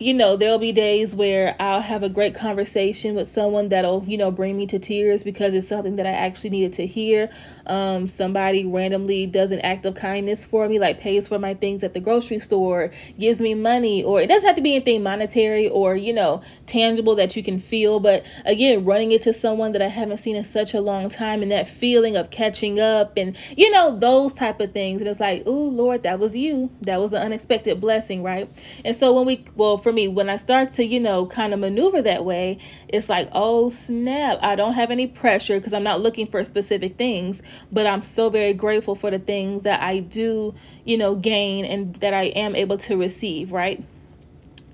you 0.00 0.14
know, 0.14 0.38
there'll 0.38 0.58
be 0.58 0.72
days 0.72 1.14
where 1.14 1.54
I'll 1.60 1.82
have 1.82 2.02
a 2.02 2.08
great 2.08 2.34
conversation 2.34 3.14
with 3.14 3.30
someone 3.30 3.68
that'll, 3.68 4.02
you 4.06 4.16
know, 4.16 4.30
bring 4.30 4.56
me 4.56 4.66
to 4.68 4.78
tears 4.78 5.22
because 5.22 5.52
it's 5.52 5.68
something 5.68 5.96
that 5.96 6.06
I 6.06 6.12
actually 6.12 6.50
needed 6.50 6.72
to 6.74 6.86
hear. 6.86 7.28
Um, 7.66 8.08
somebody 8.08 8.64
randomly 8.64 9.26
does 9.26 9.52
an 9.52 9.60
act 9.60 9.84
of 9.84 9.94
kindness 9.94 10.42
for 10.42 10.66
me, 10.66 10.78
like 10.78 11.00
pays 11.00 11.28
for 11.28 11.38
my 11.38 11.52
things 11.52 11.84
at 11.84 11.92
the 11.92 12.00
grocery 12.00 12.38
store, 12.38 12.92
gives 13.18 13.42
me 13.42 13.52
money, 13.52 14.02
or 14.02 14.22
it 14.22 14.28
doesn't 14.28 14.46
have 14.46 14.56
to 14.56 14.62
be 14.62 14.74
anything 14.74 15.02
monetary 15.02 15.68
or, 15.68 15.94
you 15.94 16.14
know, 16.14 16.40
tangible 16.64 17.16
that 17.16 17.36
you 17.36 17.42
can 17.42 17.60
feel. 17.60 18.00
But 18.00 18.24
again, 18.46 18.86
running 18.86 19.12
into 19.12 19.34
someone 19.34 19.72
that 19.72 19.82
I 19.82 19.88
haven't 19.88 20.16
seen 20.16 20.34
in 20.34 20.44
such 20.44 20.72
a 20.72 20.80
long 20.80 21.10
time 21.10 21.42
and 21.42 21.52
that 21.52 21.68
feeling 21.68 22.16
of 22.16 22.30
catching 22.30 22.80
up 22.80 23.18
and, 23.18 23.36
you 23.54 23.70
know, 23.70 23.98
those 23.98 24.32
type 24.32 24.60
of 24.60 24.72
things. 24.72 25.02
And 25.02 25.10
it's 25.10 25.20
like, 25.20 25.42
oh, 25.44 25.52
Lord, 25.52 26.04
that 26.04 26.18
was 26.18 26.34
you. 26.34 26.70
That 26.80 27.00
was 27.00 27.12
an 27.12 27.20
unexpected 27.20 27.82
blessing, 27.82 28.22
right? 28.22 28.50
And 28.82 28.96
so 28.96 29.12
when 29.12 29.26
we, 29.26 29.44
well, 29.54 29.76
for 29.76 29.89
for 29.90 29.94
me, 29.94 30.06
when 30.06 30.28
I 30.28 30.36
start 30.36 30.70
to, 30.74 30.84
you 30.86 31.00
know, 31.00 31.26
kind 31.26 31.52
of 31.52 31.58
maneuver 31.58 32.00
that 32.02 32.24
way, 32.24 32.58
it's 32.86 33.08
like, 33.08 33.28
oh 33.32 33.70
snap, 33.70 34.38
I 34.40 34.54
don't 34.54 34.74
have 34.74 34.92
any 34.92 35.08
pressure 35.08 35.58
because 35.58 35.74
I'm 35.74 35.82
not 35.82 36.00
looking 36.00 36.28
for 36.28 36.44
specific 36.44 36.96
things, 36.96 37.42
but 37.72 37.88
I'm 37.88 38.04
so 38.04 38.30
very 38.30 38.54
grateful 38.54 38.94
for 38.94 39.10
the 39.10 39.18
things 39.18 39.64
that 39.64 39.82
I 39.82 39.98
do, 39.98 40.54
you 40.84 40.96
know, 40.96 41.16
gain 41.16 41.64
and 41.64 41.96
that 41.96 42.14
I 42.14 42.26
am 42.26 42.54
able 42.54 42.78
to 42.78 42.96
receive, 42.96 43.50
right? 43.50 43.82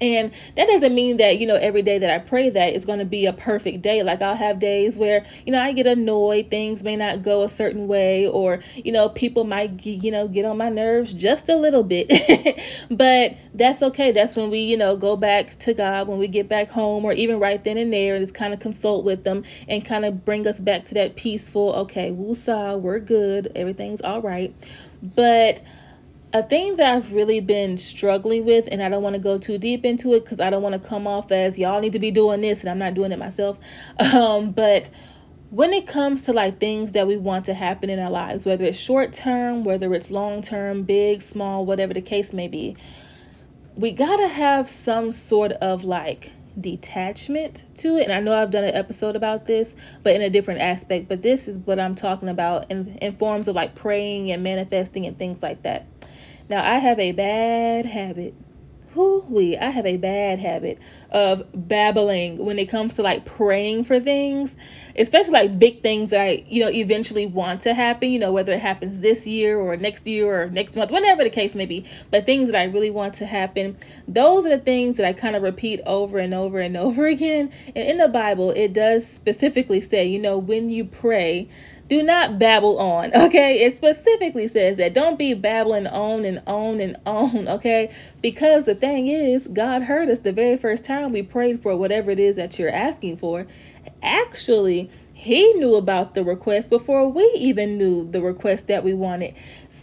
And 0.00 0.32
that 0.56 0.66
doesn't 0.66 0.94
mean 0.94 1.16
that, 1.18 1.38
you 1.38 1.46
know, 1.46 1.54
every 1.54 1.82
day 1.82 1.98
that 1.98 2.10
I 2.10 2.18
pray 2.18 2.50
that 2.50 2.74
is 2.74 2.84
going 2.84 2.98
to 2.98 3.04
be 3.04 3.26
a 3.26 3.32
perfect 3.32 3.82
day. 3.82 4.02
Like 4.02 4.20
I'll 4.20 4.36
have 4.36 4.58
days 4.58 4.98
where, 4.98 5.24
you 5.44 5.52
know, 5.52 5.60
I 5.60 5.72
get 5.72 5.86
annoyed, 5.86 6.50
things 6.50 6.82
may 6.82 6.96
not 6.96 7.22
go 7.22 7.42
a 7.42 7.48
certain 7.48 7.88
way, 7.88 8.26
or, 8.26 8.60
you 8.74 8.92
know, 8.92 9.08
people 9.08 9.44
might, 9.44 9.84
you 9.84 10.10
know, 10.10 10.28
get 10.28 10.44
on 10.44 10.58
my 10.58 10.68
nerves 10.68 11.12
just 11.14 11.48
a 11.48 11.56
little 11.56 11.82
bit. 11.82 12.10
but 12.90 13.36
that's 13.54 13.82
okay. 13.82 14.12
That's 14.12 14.36
when 14.36 14.50
we, 14.50 14.60
you 14.60 14.76
know, 14.76 14.96
go 14.96 15.16
back 15.16 15.50
to 15.60 15.72
God, 15.72 16.08
when 16.08 16.18
we 16.18 16.28
get 16.28 16.48
back 16.48 16.68
home, 16.68 17.04
or 17.04 17.12
even 17.12 17.40
right 17.40 17.62
then 17.64 17.78
and 17.78 17.92
there, 17.92 18.16
and 18.16 18.22
just 18.22 18.34
kind 18.34 18.52
of 18.52 18.60
consult 18.60 19.04
with 19.04 19.24
them 19.24 19.44
and 19.68 19.84
kind 19.84 20.04
of 20.04 20.24
bring 20.24 20.46
us 20.46 20.60
back 20.60 20.84
to 20.86 20.94
that 20.94 21.16
peaceful, 21.16 21.72
okay, 21.74 22.10
woosah, 22.10 22.78
we're 22.80 23.00
good, 23.00 23.50
everything's 23.54 24.02
all 24.02 24.20
right. 24.20 24.54
But 25.02 25.62
a 26.36 26.42
thing 26.42 26.76
that 26.76 26.94
I've 26.94 27.12
really 27.12 27.40
been 27.40 27.78
struggling 27.78 28.44
with, 28.44 28.68
and 28.70 28.82
I 28.82 28.88
don't 28.88 29.02
want 29.02 29.14
to 29.14 29.20
go 29.20 29.38
too 29.38 29.56
deep 29.56 29.84
into 29.84 30.14
it 30.14 30.20
because 30.20 30.38
I 30.38 30.50
don't 30.50 30.62
want 30.62 30.80
to 30.80 30.88
come 30.88 31.06
off 31.06 31.32
as 31.32 31.58
y'all 31.58 31.80
need 31.80 31.94
to 31.94 31.98
be 31.98 32.10
doing 32.10 32.42
this 32.42 32.60
and 32.60 32.68
I'm 32.68 32.78
not 32.78 32.94
doing 32.94 33.12
it 33.12 33.18
myself. 33.18 33.58
Um, 34.16 34.52
but 34.52 34.88
when 35.50 35.72
it 35.72 35.86
comes 35.86 36.22
to 36.22 36.32
like 36.32 36.58
things 36.58 36.92
that 36.92 37.06
we 37.06 37.16
want 37.16 37.46
to 37.46 37.54
happen 37.54 37.90
in 37.90 37.98
our 37.98 38.10
lives, 38.10 38.44
whether 38.44 38.64
it's 38.64 38.78
short 38.78 39.12
term, 39.12 39.64
whether 39.64 39.92
it's 39.94 40.10
long 40.10 40.42
term, 40.42 40.84
big, 40.84 41.22
small, 41.22 41.66
whatever 41.66 41.94
the 41.94 42.00
case 42.00 42.32
may 42.32 42.48
be, 42.48 42.76
we 43.74 43.92
gotta 43.92 44.28
have 44.28 44.68
some 44.68 45.12
sort 45.12 45.52
of 45.52 45.84
like 45.84 46.30
detachment 46.60 47.64
to 47.76 47.96
it. 47.96 48.04
And 48.04 48.12
I 48.12 48.20
know 48.20 48.32
I've 48.32 48.50
done 48.50 48.64
an 48.64 48.74
episode 48.74 49.16
about 49.16 49.46
this, 49.46 49.74
but 50.02 50.14
in 50.14 50.22
a 50.22 50.30
different 50.30 50.60
aspect. 50.60 51.08
But 51.08 51.22
this 51.22 51.48
is 51.48 51.58
what 51.58 51.78
I'm 51.78 51.94
talking 51.94 52.28
about 52.28 52.70
in, 52.70 52.98
in 53.00 53.16
forms 53.16 53.48
of 53.48 53.54
like 53.54 53.74
praying 53.74 54.32
and 54.32 54.42
manifesting 54.42 55.06
and 55.06 55.18
things 55.18 55.42
like 55.42 55.62
that. 55.62 55.86
Now, 56.48 56.64
I 56.64 56.78
have 56.78 57.00
a 57.00 57.12
bad 57.12 57.86
habit. 57.86 58.34
Whoo 58.94 59.24
wee, 59.28 59.58
I 59.58 59.68
have 59.68 59.84
a 59.84 59.98
bad 59.98 60.38
habit 60.38 60.78
of 61.10 61.44
babbling 61.52 62.42
when 62.42 62.58
it 62.58 62.70
comes 62.70 62.94
to 62.94 63.02
like 63.02 63.26
praying 63.26 63.84
for 63.84 64.00
things, 64.00 64.56
especially 64.96 65.32
like 65.32 65.58
big 65.58 65.82
things 65.82 66.10
that 66.10 66.20
I, 66.20 66.44
you 66.48 66.62
know, 66.62 66.70
eventually 66.70 67.26
want 67.26 67.62
to 67.62 67.74
happen, 67.74 68.10
you 68.10 68.18
know, 68.18 68.32
whether 68.32 68.52
it 68.52 68.60
happens 68.60 69.00
this 69.00 69.26
year 69.26 69.58
or 69.58 69.76
next 69.76 70.06
year 70.06 70.44
or 70.44 70.48
next 70.48 70.76
month, 70.76 70.90
whenever 70.92 71.24
the 71.24 71.30
case 71.30 71.54
may 71.54 71.66
be, 71.66 71.84
but 72.10 72.24
things 72.24 72.50
that 72.50 72.58
I 72.58 72.64
really 72.64 72.90
want 72.90 73.14
to 73.14 73.26
happen. 73.26 73.76
Those 74.08 74.46
are 74.46 74.50
the 74.50 74.58
things 74.58 74.96
that 74.96 75.04
I 75.04 75.12
kind 75.12 75.36
of 75.36 75.42
repeat 75.42 75.80
over 75.84 76.18
and 76.18 76.32
over 76.32 76.58
and 76.58 76.74
over 76.76 77.06
again. 77.06 77.52
And 77.74 77.88
in 77.88 77.98
the 77.98 78.08
Bible, 78.08 78.50
it 78.52 78.72
does 78.72 79.06
specifically 79.06 79.82
say, 79.82 80.06
you 80.06 80.20
know, 80.20 80.38
when 80.38 80.70
you 80.70 80.86
pray, 80.86 81.48
do 81.88 82.02
not 82.02 82.38
babble 82.38 82.78
on, 82.78 83.14
okay? 83.16 83.60
It 83.64 83.76
specifically 83.76 84.48
says 84.48 84.78
that 84.78 84.94
don't 84.94 85.18
be 85.18 85.34
babbling 85.34 85.86
on 85.86 86.24
and 86.24 86.42
on 86.46 86.80
and 86.80 86.96
on, 87.06 87.48
okay? 87.56 87.90
Because 88.22 88.64
the 88.64 88.74
thing 88.74 89.08
is, 89.08 89.48
God 89.48 89.82
heard 89.82 90.08
us 90.10 90.20
the 90.20 90.32
very 90.32 90.56
first 90.56 90.84
time 90.84 91.12
we 91.12 91.22
prayed 91.22 91.62
for 91.62 91.76
whatever 91.76 92.10
it 92.10 92.20
is 92.20 92.36
that 92.36 92.58
you're 92.58 92.70
asking 92.70 93.18
for. 93.18 93.46
Actually, 94.02 94.90
He 95.14 95.52
knew 95.54 95.76
about 95.76 96.14
the 96.14 96.24
request 96.24 96.70
before 96.70 97.08
we 97.08 97.24
even 97.36 97.78
knew 97.78 98.10
the 98.10 98.22
request 98.22 98.68
that 98.68 98.84
we 98.84 98.94
wanted. 98.94 99.34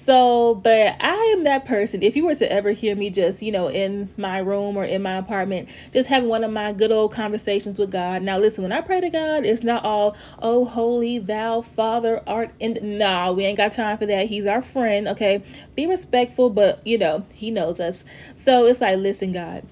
So, 0.05 0.55
but 0.55 0.97
I 0.99 1.33
am 1.37 1.45
that 1.45 1.65
person. 1.65 2.03
If 2.03 2.15
you 2.15 2.25
were 2.25 2.35
to 2.35 2.51
ever 2.51 2.71
hear 2.71 2.95
me 2.95 3.09
just, 3.09 3.41
you 3.41 3.51
know, 3.51 3.69
in 3.69 4.11
my 4.17 4.39
room 4.39 4.75
or 4.77 4.83
in 4.83 5.01
my 5.01 5.17
apartment, 5.17 5.69
just 5.93 6.09
having 6.09 6.29
one 6.29 6.43
of 6.43 6.51
my 6.51 6.73
good 6.73 6.91
old 6.91 7.13
conversations 7.13 7.77
with 7.79 7.91
God. 7.91 8.21
Now, 8.21 8.37
listen, 8.37 8.63
when 8.63 8.73
I 8.73 8.81
pray 8.81 9.01
to 9.01 9.09
God, 9.09 9.45
it's 9.45 9.63
not 9.63 9.85
all, 9.85 10.15
oh, 10.39 10.65
holy 10.65 11.19
thou 11.19 11.61
Father 11.61 12.21
art 12.27 12.51
in. 12.59 12.97
Nah, 12.97 13.31
we 13.31 13.45
ain't 13.45 13.57
got 13.57 13.71
time 13.71 13.97
for 13.97 14.05
that. 14.07 14.27
He's 14.27 14.45
our 14.45 14.61
friend, 14.61 15.07
okay? 15.09 15.43
Be 15.75 15.87
respectful, 15.87 16.49
but, 16.49 16.85
you 16.85 16.97
know, 16.97 17.25
He 17.33 17.51
knows 17.51 17.79
us. 17.79 18.03
So 18.33 18.65
it's 18.65 18.81
like, 18.81 18.97
listen, 18.99 19.31
God 19.31 19.65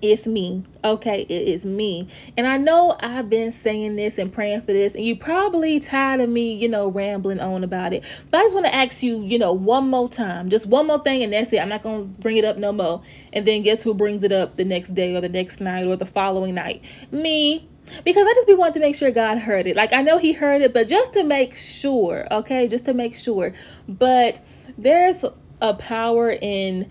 it's 0.00 0.26
me. 0.26 0.64
Okay, 0.84 1.22
it 1.22 1.48
is 1.48 1.64
me. 1.64 2.08
And 2.36 2.46
I 2.46 2.56
know 2.56 2.96
I've 3.00 3.28
been 3.28 3.52
saying 3.52 3.96
this 3.96 4.18
and 4.18 4.32
praying 4.32 4.60
for 4.60 4.72
this, 4.72 4.94
and 4.94 5.04
you 5.04 5.16
probably 5.16 5.80
tired 5.80 6.20
of 6.20 6.28
me, 6.28 6.54
you 6.54 6.68
know, 6.68 6.88
rambling 6.88 7.40
on 7.40 7.64
about 7.64 7.92
it. 7.92 8.04
But 8.30 8.38
I 8.38 8.42
just 8.42 8.54
want 8.54 8.66
to 8.66 8.74
ask 8.74 9.02
you, 9.02 9.22
you 9.22 9.38
know, 9.38 9.52
one 9.52 9.88
more 9.88 10.08
time, 10.08 10.48
just 10.48 10.66
one 10.66 10.86
more 10.86 11.02
thing, 11.02 11.22
and 11.22 11.32
that's 11.32 11.52
it. 11.52 11.58
I'm 11.58 11.68
not 11.68 11.82
gonna 11.82 12.04
bring 12.04 12.36
it 12.36 12.44
up 12.44 12.58
no 12.58 12.72
more. 12.72 13.02
And 13.32 13.46
then 13.46 13.62
guess 13.62 13.82
who 13.82 13.94
brings 13.94 14.22
it 14.22 14.32
up 14.32 14.56
the 14.56 14.64
next 14.64 14.94
day 14.94 15.14
or 15.14 15.20
the 15.20 15.28
next 15.28 15.60
night 15.60 15.86
or 15.86 15.96
the 15.96 16.06
following 16.06 16.54
night? 16.54 16.84
Me. 17.10 17.68
Because 18.04 18.26
I 18.26 18.34
just 18.34 18.46
be 18.46 18.54
wanting 18.54 18.74
to 18.74 18.80
make 18.80 18.94
sure 18.94 19.10
God 19.10 19.38
heard 19.38 19.66
it. 19.66 19.74
Like 19.74 19.92
I 19.92 20.02
know 20.02 20.18
He 20.18 20.32
heard 20.32 20.62
it, 20.62 20.74
but 20.74 20.88
just 20.88 21.14
to 21.14 21.24
make 21.24 21.54
sure, 21.54 22.26
okay, 22.30 22.68
just 22.68 22.84
to 22.84 22.94
make 22.94 23.16
sure. 23.16 23.54
But 23.88 24.40
there's 24.76 25.24
a 25.60 25.74
power 25.74 26.30
in 26.30 26.90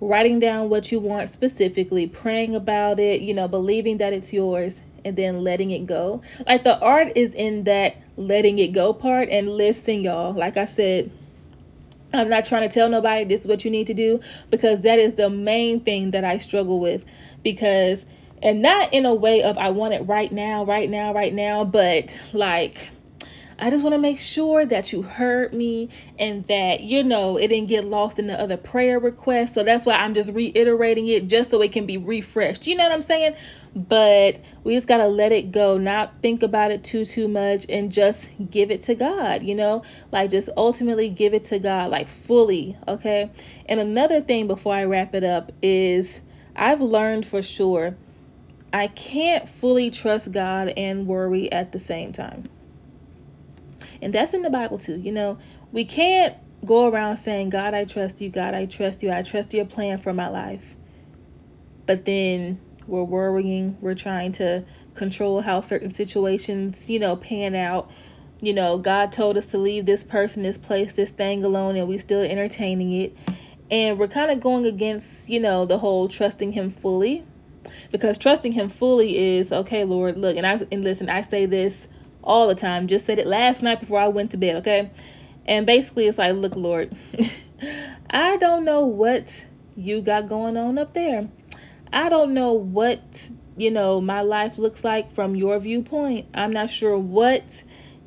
writing 0.00 0.38
down 0.38 0.68
what 0.68 0.92
you 0.92 1.00
want 1.00 1.30
specifically, 1.30 2.06
praying 2.06 2.54
about 2.54 3.00
it, 3.00 3.20
you 3.20 3.34
know, 3.34 3.48
believing 3.48 3.98
that 3.98 4.12
it's 4.12 4.32
yours, 4.32 4.80
and 5.04 5.16
then 5.16 5.42
letting 5.42 5.70
it 5.70 5.86
go. 5.86 6.20
Like 6.46 6.64
the 6.64 6.78
art 6.80 7.12
is 7.14 7.32
in 7.34 7.64
that 7.64 7.96
letting 8.16 8.58
it 8.58 8.72
go 8.72 8.92
part. 8.92 9.28
And 9.28 9.48
listen, 9.50 10.00
y'all, 10.00 10.32
like 10.32 10.56
I 10.56 10.64
said, 10.64 11.10
I'm 12.12 12.28
not 12.28 12.44
trying 12.44 12.68
to 12.68 12.72
tell 12.72 12.88
nobody 12.88 13.24
this 13.24 13.42
is 13.42 13.46
what 13.46 13.64
you 13.64 13.70
need 13.70 13.86
to 13.88 13.94
do 13.94 14.20
because 14.50 14.82
that 14.82 14.98
is 14.98 15.14
the 15.14 15.30
main 15.30 15.80
thing 15.80 16.10
that 16.12 16.24
I 16.24 16.38
struggle 16.38 16.80
with. 16.80 17.04
Because, 17.42 18.04
and 18.42 18.62
not 18.62 18.92
in 18.92 19.06
a 19.06 19.14
way 19.14 19.42
of 19.42 19.56
I 19.58 19.70
want 19.70 19.94
it 19.94 20.02
right 20.02 20.32
now, 20.32 20.64
right 20.64 20.90
now, 20.90 21.14
right 21.14 21.32
now, 21.32 21.64
but 21.64 22.16
like, 22.32 22.74
I 23.58 23.70
just 23.70 23.82
want 23.82 23.94
to 23.94 23.98
make 23.98 24.18
sure 24.18 24.66
that 24.66 24.92
you 24.92 25.00
heard 25.00 25.54
me 25.54 25.88
and 26.18 26.46
that, 26.46 26.82
you 26.82 27.02
know, 27.02 27.38
it 27.38 27.48
didn't 27.48 27.68
get 27.68 27.86
lost 27.86 28.18
in 28.18 28.26
the 28.26 28.38
other 28.38 28.58
prayer 28.58 28.98
requests. 28.98 29.54
So 29.54 29.62
that's 29.62 29.86
why 29.86 29.94
I'm 29.94 30.12
just 30.12 30.32
reiterating 30.32 31.08
it 31.08 31.26
just 31.26 31.50
so 31.50 31.62
it 31.62 31.72
can 31.72 31.86
be 31.86 31.96
refreshed. 31.96 32.66
You 32.66 32.76
know 32.76 32.84
what 32.84 32.92
I'm 32.92 33.00
saying? 33.00 33.34
But 33.74 34.40
we 34.62 34.74
just 34.74 34.88
got 34.88 34.98
to 34.98 35.06
let 35.06 35.32
it 35.32 35.52
go, 35.52 35.78
not 35.78 36.12
think 36.20 36.42
about 36.42 36.70
it 36.70 36.84
too, 36.84 37.06
too 37.06 37.28
much, 37.28 37.64
and 37.70 37.90
just 37.90 38.28
give 38.50 38.70
it 38.70 38.82
to 38.82 38.94
God, 38.94 39.42
you 39.42 39.54
know? 39.54 39.82
Like 40.12 40.30
just 40.30 40.50
ultimately 40.54 41.08
give 41.08 41.32
it 41.32 41.44
to 41.44 41.58
God, 41.58 41.90
like 41.90 42.08
fully, 42.08 42.76
okay? 42.86 43.30
And 43.66 43.80
another 43.80 44.20
thing 44.20 44.48
before 44.48 44.74
I 44.74 44.84
wrap 44.84 45.14
it 45.14 45.24
up 45.24 45.52
is 45.62 46.20
I've 46.54 46.82
learned 46.82 47.26
for 47.26 47.40
sure 47.40 47.96
I 48.70 48.88
can't 48.88 49.48
fully 49.48 49.90
trust 49.90 50.30
God 50.30 50.68
and 50.76 51.06
worry 51.06 51.50
at 51.50 51.72
the 51.72 51.80
same 51.80 52.12
time. 52.12 52.44
And 54.02 54.12
that's 54.12 54.34
in 54.34 54.42
the 54.42 54.50
Bible 54.50 54.78
too. 54.78 54.96
You 54.96 55.12
know, 55.12 55.38
we 55.72 55.84
can't 55.84 56.34
go 56.64 56.88
around 56.88 57.16
saying, 57.18 57.50
God, 57.50 57.74
I 57.74 57.84
trust 57.84 58.20
you. 58.20 58.30
God, 58.30 58.54
I 58.54 58.66
trust 58.66 59.02
you. 59.02 59.10
I 59.10 59.22
trust 59.22 59.54
your 59.54 59.64
plan 59.64 59.98
for 59.98 60.12
my 60.12 60.28
life. 60.28 60.74
But 61.86 62.04
then 62.04 62.60
we're 62.86 63.04
worrying. 63.04 63.76
We're 63.80 63.94
trying 63.94 64.32
to 64.32 64.64
control 64.94 65.40
how 65.40 65.60
certain 65.60 65.92
situations, 65.92 66.88
you 66.88 66.98
know, 66.98 67.16
pan 67.16 67.54
out. 67.54 67.90
You 68.40 68.52
know, 68.52 68.78
God 68.78 69.12
told 69.12 69.38
us 69.38 69.46
to 69.46 69.58
leave 69.58 69.86
this 69.86 70.04
person, 70.04 70.42
this 70.42 70.58
place, 70.58 70.94
this 70.94 71.10
thing 71.10 71.44
alone, 71.44 71.76
and 71.76 71.88
we're 71.88 71.98
still 71.98 72.22
entertaining 72.22 72.92
it. 72.92 73.16
And 73.70 73.98
we're 73.98 74.08
kind 74.08 74.30
of 74.30 74.40
going 74.40 74.66
against, 74.66 75.28
you 75.28 75.40
know, 75.40 75.64
the 75.64 75.78
whole 75.78 76.08
trusting 76.08 76.52
Him 76.52 76.70
fully. 76.70 77.24
Because 77.90 78.18
trusting 78.18 78.52
Him 78.52 78.68
fully 78.68 79.38
is, 79.38 79.52
okay, 79.52 79.84
Lord, 79.84 80.18
look, 80.18 80.36
and 80.36 80.46
I 80.46 80.60
and 80.70 80.84
listen, 80.84 81.08
I 81.08 81.22
say 81.22 81.46
this 81.46 81.88
all 82.26 82.48
the 82.48 82.54
time. 82.54 82.88
Just 82.88 83.06
said 83.06 83.18
it 83.18 83.26
last 83.26 83.62
night 83.62 83.80
before 83.80 84.00
I 84.00 84.08
went 84.08 84.32
to 84.32 84.36
bed, 84.36 84.56
okay? 84.56 84.90
And 85.46 85.64
basically, 85.64 86.06
it's 86.06 86.18
like, 86.18 86.34
look, 86.34 86.56
Lord, 86.56 86.94
I 88.10 88.36
don't 88.36 88.64
know 88.64 88.86
what 88.86 89.44
you 89.76 90.02
got 90.02 90.28
going 90.28 90.56
on 90.56 90.76
up 90.76 90.92
there. 90.92 91.28
I 91.92 92.08
don't 92.08 92.34
know 92.34 92.52
what, 92.52 93.30
you 93.56 93.70
know, 93.70 94.00
my 94.00 94.22
life 94.22 94.58
looks 94.58 94.82
like 94.82 95.14
from 95.14 95.36
your 95.36 95.58
viewpoint. 95.60 96.26
I'm 96.34 96.52
not 96.52 96.68
sure 96.68 96.98
what 96.98 97.44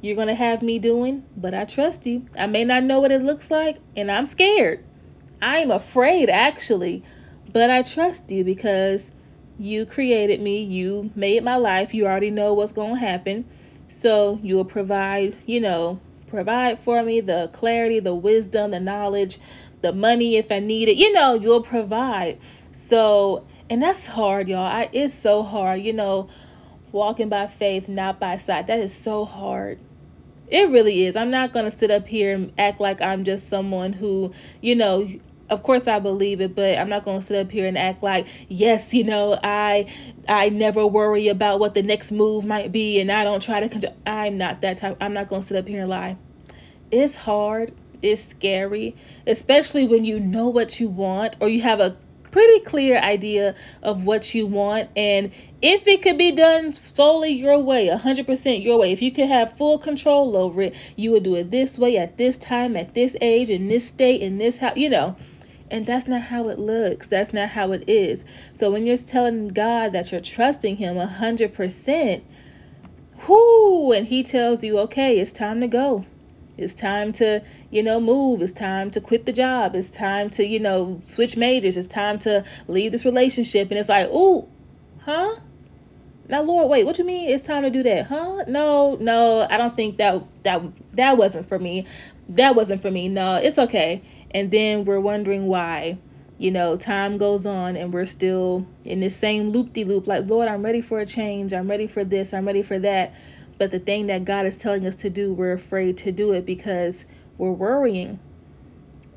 you're 0.02 0.16
going 0.16 0.28
to 0.28 0.36
have 0.36 0.62
me 0.62 0.80
doing, 0.80 1.24
but 1.38 1.54
I 1.54 1.66
trust 1.66 2.06
you. 2.06 2.26
I 2.38 2.48
may 2.48 2.66
not 2.66 2.84
know 2.84 3.00
what 3.00 3.12
it 3.12 3.22
looks 3.22 3.50
like, 3.50 3.78
and 3.96 4.12
I'm 4.12 4.26
scared. 4.26 4.84
I'm 5.42 5.72
afraid, 5.72 6.30
actually, 6.30 7.04
but 7.52 7.70
I 7.70 7.84
trust 7.84 8.30
you 8.30 8.44
because 8.44 9.12
you 9.58 9.86
created 9.86 10.42
me. 10.42 10.64
You 10.64 11.12
made 11.16 11.44
my 11.44 11.56
life. 11.56 11.94
You 11.94 12.06
already 12.06 12.32
know 12.32 12.54
what's 12.54 12.74
going 12.74 12.96
to 12.96 13.00
happen. 13.00 13.46
So 14.00 14.40
you'll 14.42 14.64
provide, 14.64 15.36
you 15.46 15.60
know, 15.60 16.00
provide 16.28 16.80
for 16.80 17.04
me 17.04 17.20
the 17.20 17.50
clarity, 17.52 18.00
the 18.00 18.16
wisdom, 18.16 18.72
the 18.72 18.80
knowledge, 18.80 19.40
the 19.82 19.92
money 19.92 20.38
if 20.38 20.54
I 20.54 20.60
need 20.60 20.88
it. 20.88 20.96
You 20.96 21.12
know, 21.12 21.34
you'll 21.34 21.64
provide. 21.64 22.40
So, 22.88 23.46
and 23.70 23.84
that's 23.84 24.08
hard, 24.08 24.48
y'all. 24.48 24.60
I, 24.60 24.90
it's 24.94 25.14
so 25.14 25.44
hard, 25.44 25.82
you 25.82 25.92
know, 25.92 26.30
walking 26.94 27.28
by 27.28 27.48
faith, 27.48 27.90
not 27.90 28.22
by 28.22 28.38
sight. 28.38 28.68
That 28.68 28.80
is 28.80 28.96
so 28.96 29.26
hard. 29.26 29.80
It 30.48 30.70
really 30.70 31.06
is. 31.06 31.18
I'm 31.18 31.30
not 31.30 31.52
going 31.52 31.70
to 31.70 31.76
sit 31.76 31.92
up 31.92 32.08
here 32.08 32.34
and 32.34 32.54
act 32.58 32.80
like 32.80 33.02
I'm 33.02 33.26
just 33.26 33.50
someone 33.50 33.92
who, 33.92 34.32
you 34.62 34.76
know, 34.76 35.08
of 35.50 35.64
course 35.64 35.88
I 35.88 36.00
believe 36.00 36.42
it, 36.42 36.56
but 36.56 36.78
I'm 36.78 36.90
not 36.90 37.06
going 37.06 37.20
to 37.20 37.26
sit 37.26 37.46
up 37.46 37.52
here 37.52 37.68
and 37.68 37.78
act 37.78 38.04
like, 38.04 38.28
yes, 38.48 38.94
you 38.94 39.04
know, 39.04 39.38
I 39.42 39.88
I 40.28 40.50
never 40.50 40.86
worry 40.86 41.28
about 41.28 41.60
what 41.60 41.74
the 41.74 41.84
next 41.84 42.12
move 42.12 42.46
might 42.46 42.72
be 42.72 43.00
and 43.00 43.12
I 43.12 43.24
don't 43.24 43.42
try 43.42 43.60
to 43.60 43.70
control. 43.70 43.96
I'm 44.06 44.38
not 44.38 44.62
that 44.62 44.78
type. 44.78 44.98
I'm 45.02 45.14
not 45.14 45.28
going 45.28 45.42
to 45.42 45.48
sit 45.48 45.58
up 45.58 45.68
here 45.68 45.82
and 45.82 45.90
lie. 45.90 46.18
It's 46.92 47.16
hard. 47.16 47.74
It's 48.02 48.26
scary, 48.26 48.96
especially 49.28 49.86
when 49.86 50.06
you 50.06 50.20
know 50.20 50.48
what 50.48 50.80
you 50.80 50.88
want 50.88 51.36
or 51.42 51.50
you 51.50 51.62
have 51.62 51.82
a 51.82 51.98
pretty 52.32 52.60
clear 52.64 52.98
idea 52.98 53.56
of 53.82 54.04
what 54.04 54.34
you 54.36 54.46
want 54.46 54.90
and 54.96 55.32
if 55.62 55.88
it 55.88 56.02
could 56.02 56.18
be 56.18 56.32
done 56.32 56.76
solely 56.76 57.32
your 57.32 57.58
way 57.58 57.88
100% 57.88 58.64
your 58.64 58.78
way 58.78 58.92
if 58.92 59.02
you 59.02 59.12
could 59.12 59.28
have 59.28 59.58
full 59.58 59.80
control 59.80 60.38
over 60.38 60.62
it 60.62 60.76
you 60.96 61.12
would 61.12 61.24
do 61.24 61.36
it 61.36 61.50
this 61.50 61.80
way 61.80 61.98
at 61.98 62.18
this 62.18 62.38
time 62.38 62.76
at 62.76 62.94
this 62.94 63.16
age 63.22 63.50
in 63.50 63.68
this 63.68 63.88
state 63.88 64.22
in 64.22 64.38
this 64.38 64.58
house 64.58 64.78
you 64.78 64.90
know 64.90 65.16
and 65.72 65.86
that's 65.86 66.08
not 66.08 66.22
how 66.22 66.48
it 66.50 66.60
looks 66.60 67.08
that's 67.08 67.34
not 67.34 67.50
how 67.50 67.72
it 67.72 67.88
is 67.88 68.24
so 68.54 68.72
when 68.72 68.86
you're 68.86 68.98
telling 68.98 69.48
god 69.48 69.92
that 69.94 70.12
you're 70.12 70.22
trusting 70.22 70.78
him 70.78 70.96
100% 70.96 72.22
whoo 73.28 73.92
and 73.92 74.08
he 74.08 74.24
tells 74.24 74.64
you 74.64 74.80
okay 74.80 75.20
it's 75.20 75.34
time 75.34 75.62
to 75.62 75.68
go 75.68 76.06
it's 76.60 76.74
time 76.74 77.14
to, 77.14 77.42
you 77.72 77.84
know, 77.84 78.02
move. 78.02 78.42
It's 78.42 78.52
time 78.52 78.92
to 78.92 79.00
quit 79.00 79.26
the 79.26 79.32
job. 79.32 79.76
It's 79.76 79.90
time 79.90 80.30
to, 80.32 80.46
you 80.46 80.60
know, 80.60 81.02
switch 81.06 81.38
majors. 81.38 81.78
It's 81.78 81.88
time 81.88 82.20
to 82.20 82.44
leave 82.68 82.92
this 82.92 83.06
relationship. 83.06 83.70
And 83.72 83.80
it's 83.80 83.88
like, 83.88 84.10
ooh, 84.10 84.46
huh? 85.00 85.36
Now, 86.28 86.42
Lord, 86.42 86.70
wait, 86.70 86.86
what 86.86 86.98
do 86.98 87.04
you 87.04 87.08
mean? 87.08 87.30
It's 87.30 87.46
time 87.46 87.64
to 87.64 87.70
do 87.70 87.82
that, 87.84 88.08
huh? 88.08 88.44
No, 88.48 88.96
no, 89.00 89.48
I 89.50 89.58
don't 89.58 89.76
think 89.76 89.98
that 89.98 90.22
that 90.44 90.62
that 90.94 91.18
wasn't 91.18 91.48
for 91.48 91.58
me. 91.58 91.88
That 92.28 92.56
wasn't 92.56 92.82
for 92.84 92.92
me. 92.92 93.08
No, 93.08 93.36
it's 93.36 93.58
okay. 93.58 94.04
And 94.32 94.52
then 94.52 94.86
we're 94.86 95.00
wondering 95.00 95.48
why. 95.48 95.98
You 96.38 96.52
know, 96.52 96.78
time 96.78 97.18
goes 97.18 97.46
on 97.46 97.76
and 97.76 97.92
we're 97.94 98.06
still 98.06 98.66
in 98.86 99.02
this 99.02 99.16
same 99.18 99.50
loop 99.50 99.74
de 99.74 99.84
loop. 99.84 100.08
Like, 100.08 100.28
Lord, 100.28 100.48
I'm 100.48 100.64
ready 100.64 100.82
for 100.82 101.00
a 101.00 101.06
change. 101.06 101.54
I'm 101.54 101.70
ready 101.70 101.88
for 101.88 102.04
this. 102.06 102.34
I'm 102.34 102.46
ready 102.46 102.62
for 102.62 102.80
that. 102.80 103.14
But 103.58 103.72
the 103.72 103.80
thing 103.80 104.08
that 104.08 104.24
God 104.24 104.46
is 104.46 104.58
telling 104.58 104.88
us 104.88 104.96
to 104.98 105.10
do, 105.10 105.34
we're 105.34 105.54
afraid 105.54 105.98
to 105.98 106.14
do 106.14 106.32
it 106.32 106.46
because 106.46 107.04
we're 107.38 107.52
worrying. 107.52 108.20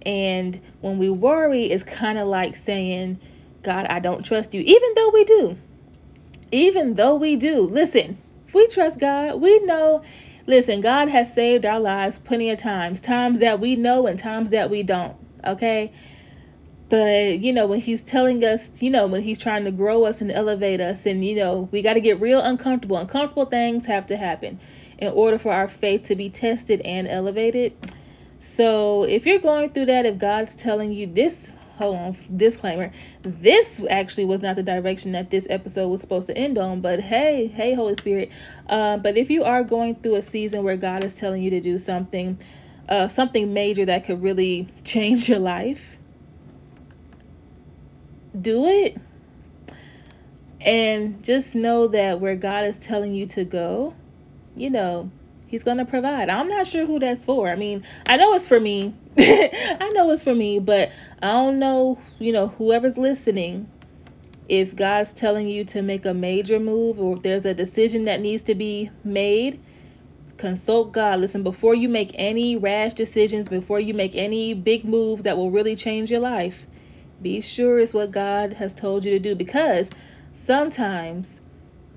And 0.05 0.61
when 0.81 0.99
we 0.99 1.11
worry, 1.11 1.67
it's 1.67 1.85
kind 1.85 2.19
of 2.19 2.27
like 2.27 2.57
saying, 2.57 3.21
God, 3.63 3.87
I 3.87 4.01
don't 4.01 4.25
trust 4.25 4.53
you, 4.53 4.61
even 4.61 4.95
though 4.97 5.11
we 5.11 5.25
do. 5.25 5.59
Even 6.51 6.95
though 6.95 7.15
we 7.15 7.37
do. 7.37 7.61
Listen, 7.61 8.19
we 8.53 8.67
trust 8.67 8.99
God, 8.99 9.41
we 9.41 9.61
know. 9.61 10.03
Listen, 10.47 10.81
God 10.81 11.09
has 11.09 11.33
saved 11.33 11.65
our 11.65 11.79
lives 11.79 12.19
plenty 12.19 12.51
of 12.51 12.59
times, 12.59 13.01
times 13.01 13.39
that 13.41 13.61
we 13.61 13.77
know 13.77 14.07
and 14.07 14.19
times 14.19 14.51
that 14.51 14.71
we 14.71 14.83
don't. 14.83 15.17
Okay? 15.45 15.93
But, 16.89 17.39
you 17.39 17.53
know, 17.53 17.67
when 17.67 17.81
he's 17.81 18.03
telling 18.03 18.45
us, 18.45 18.83
you 18.83 18.91
know, 18.91 19.07
when 19.07 19.23
he's 19.23 19.39
trying 19.39 19.65
to 19.65 19.71
grow 19.71 20.05
us 20.05 20.21
and 20.21 20.31
elevate 20.31 20.81
us, 20.81 21.07
and, 21.07 21.25
you 21.25 21.37
know, 21.37 21.69
we 21.73 21.81
got 21.81 21.95
to 21.95 22.01
get 22.01 22.21
real 22.21 22.41
uncomfortable. 22.41 22.97
Uncomfortable 22.97 23.47
things 23.47 23.87
have 23.87 24.07
to 24.09 24.17
happen 24.17 24.61
in 24.99 25.13
order 25.13 25.39
for 25.39 25.53
our 25.53 25.69
faith 25.69 26.05
to 26.05 26.17
be 26.17 26.29
tested 26.29 26.81
and 26.83 27.09
elevated. 27.09 27.73
So 28.41 29.05
if 29.05 29.27
you're 29.27 29.39
going 29.39 29.71
through 29.71 29.87
that, 29.87 30.05
if 30.07 30.19
God's 30.19 30.57
telling 30.57 30.93
you 30.93 31.07
this, 31.07 31.52
hold 31.83 31.97
on, 31.97 32.17
disclaimer, 32.37 32.93
this 33.23 33.83
actually 33.91 34.25
was 34.25 34.41
not 34.41 34.55
the 34.55 34.63
direction 34.63 35.13
that 35.13 35.31
this 35.31 35.47
episode 35.51 35.89
was 35.89 36.01
supposed 36.01 36.29
to 36.29 36.39
end 36.39 36.57
on, 36.57 36.81
but 36.81 37.01
hey, 37.01 37.49
hey, 37.49 37.75
Holy 37.75 37.95
Spirit. 37.97 38.31
Uh, 38.69 38.99
but 38.99 39.17
if 39.17 39.31
you 39.31 39.43
are 39.43 39.65
going 39.65 39.97
through 39.97 40.15
a 40.15 40.23
season 40.23 40.63
where 40.63 40.77
God 40.77 41.03
is 41.03 41.13
telling 41.15 41.43
you 41.43 41.51
to 41.51 41.61
do 41.61 41.79
something, 41.79 42.39
uh, 42.89 43.09
something 43.09 43.53
major 43.53 43.85
that 43.87 44.05
could 44.05 44.23
really 44.23 44.69
change 44.85 45.29
your 45.29 45.41
life, 45.41 45.99
do 48.41 48.67
it. 48.67 48.97
And 50.61 51.25
just 51.25 51.57
know 51.57 51.89
that 51.89 52.21
where 52.21 52.37
God 52.37 52.65
is 52.65 52.79
telling 52.79 53.13
you 53.17 53.27
to 53.27 53.45
go, 53.45 53.95
you 54.55 54.71
know, 54.71 55.11
He's 55.53 55.65
going 55.65 55.77
to 55.77 55.85
provide. 55.85 56.31
I'm 56.31 56.49
not 56.49 56.67
sure 56.67 56.87
who 56.87 56.99
that's 56.99 57.27
for. 57.27 57.47
I 57.47 57.57
mean, 57.57 57.85
I 58.07 58.17
know 58.17 58.33
it's 58.33 58.49
for 58.49 58.59
me. 58.59 58.95
I 59.19 59.91
know 59.93 60.11
it's 60.11 60.23
for 60.23 60.35
me, 60.35 60.61
but 60.61 60.91
I 61.23 61.33
don't 61.33 61.59
know, 61.59 61.99
you 62.19 62.33
know, 62.33 62.49
whoever's 62.49 62.97
listening, 62.97 63.69
if 64.49 64.75
God's 64.75 65.13
telling 65.13 65.51
you 65.51 65.67
to 65.67 65.83
make 65.83 66.07
a 66.07 66.15
major 66.15 66.59
move 66.59 66.99
or 66.99 67.17
if 67.17 67.23
there's 67.23 67.45
a 67.45 67.53
decision 67.53 68.05
that 68.05 68.23
needs 68.23 68.45
to 68.45 68.55
be 68.55 68.91
made, 69.05 69.63
consult 70.39 70.93
God. 70.93 71.21
Listen, 71.21 71.43
before 71.43 71.75
you 71.75 71.91
make 71.91 72.13
any 72.15 72.57
rash 72.57 72.95
decisions, 72.95 73.47
before 73.47 73.79
you 73.79 73.93
make 73.93 74.17
any 74.17 74.55
big 74.55 74.87
moves 74.87 75.25
that 75.25 75.37
will 75.37 75.51
really 75.51 75.77
change 75.77 76.11
your 76.11 76.21
life, 76.21 76.67
be 77.21 77.43
sure 77.43 77.79
it's 77.79 77.93
what 77.93 78.11
God 78.11 78.55
has 78.55 78.73
told 78.73 79.05
you 79.05 79.11
to 79.11 79.19
do 79.19 79.35
because 79.35 79.91
sometimes 80.33 81.43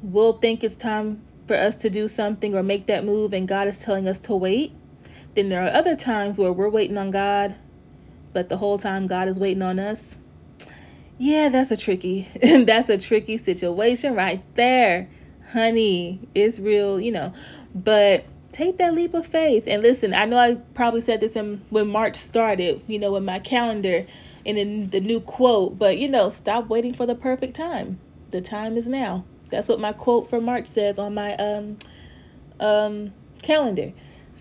we'll 0.03 0.39
think 0.39 0.61
it's 0.61 0.75
time 0.75 1.21
for 1.47 1.55
us 1.55 1.75
to 1.77 1.89
do 1.89 2.07
something 2.07 2.55
or 2.55 2.63
make 2.63 2.87
that 2.87 3.05
move 3.05 3.33
and 3.33 3.47
God 3.47 3.67
is 3.67 3.79
telling 3.79 4.07
us 4.07 4.19
to 4.21 4.35
wait. 4.35 4.73
Then 5.35 5.49
there 5.49 5.63
are 5.63 5.73
other 5.73 5.95
times 5.95 6.39
where 6.39 6.53
we're 6.53 6.69
waiting 6.69 6.97
on 6.97 7.11
God, 7.11 7.55
but 8.33 8.49
the 8.49 8.57
whole 8.57 8.77
time 8.77 9.07
God 9.07 9.27
is 9.27 9.39
waiting 9.39 9.63
on 9.63 9.79
us. 9.79 10.17
Yeah, 11.17 11.49
that's 11.49 11.71
a 11.71 11.77
tricky 11.77 12.27
that's 12.65 12.89
a 12.89 12.97
tricky 12.97 13.37
situation 13.37 14.15
right 14.15 14.43
there. 14.55 15.09
Honey, 15.51 16.19
it's 16.33 16.59
real, 16.59 16.99
you 16.99 17.11
know. 17.11 17.33
But 17.73 18.25
take 18.51 18.77
that 18.77 18.93
leap 18.93 19.13
of 19.13 19.27
faith 19.27 19.65
and 19.67 19.81
listen, 19.81 20.13
I 20.13 20.25
know 20.25 20.37
I 20.37 20.55
probably 20.73 21.01
said 21.01 21.19
this 21.19 21.35
in, 21.35 21.61
when 21.69 21.87
March 21.89 22.15
started, 22.15 22.81
you 22.87 22.99
know, 22.99 23.15
in 23.17 23.25
my 23.25 23.39
calendar 23.39 24.05
and 24.45 24.57
in 24.57 24.89
the 24.89 25.01
new 25.01 25.19
quote, 25.19 25.77
but 25.77 25.97
you 25.97 26.09
know, 26.09 26.29
stop 26.29 26.67
waiting 26.67 26.93
for 26.93 27.05
the 27.05 27.15
perfect 27.15 27.55
time. 27.55 27.99
The 28.31 28.41
time 28.41 28.77
is 28.77 28.87
now. 28.87 29.25
That's 29.49 29.67
what 29.67 29.79
my 29.79 29.93
quote 29.93 30.29
for 30.29 30.41
March 30.41 30.67
says 30.67 30.99
on 30.99 31.13
my 31.13 31.35
um 31.35 31.77
um 32.59 33.13
calendar. 33.41 33.93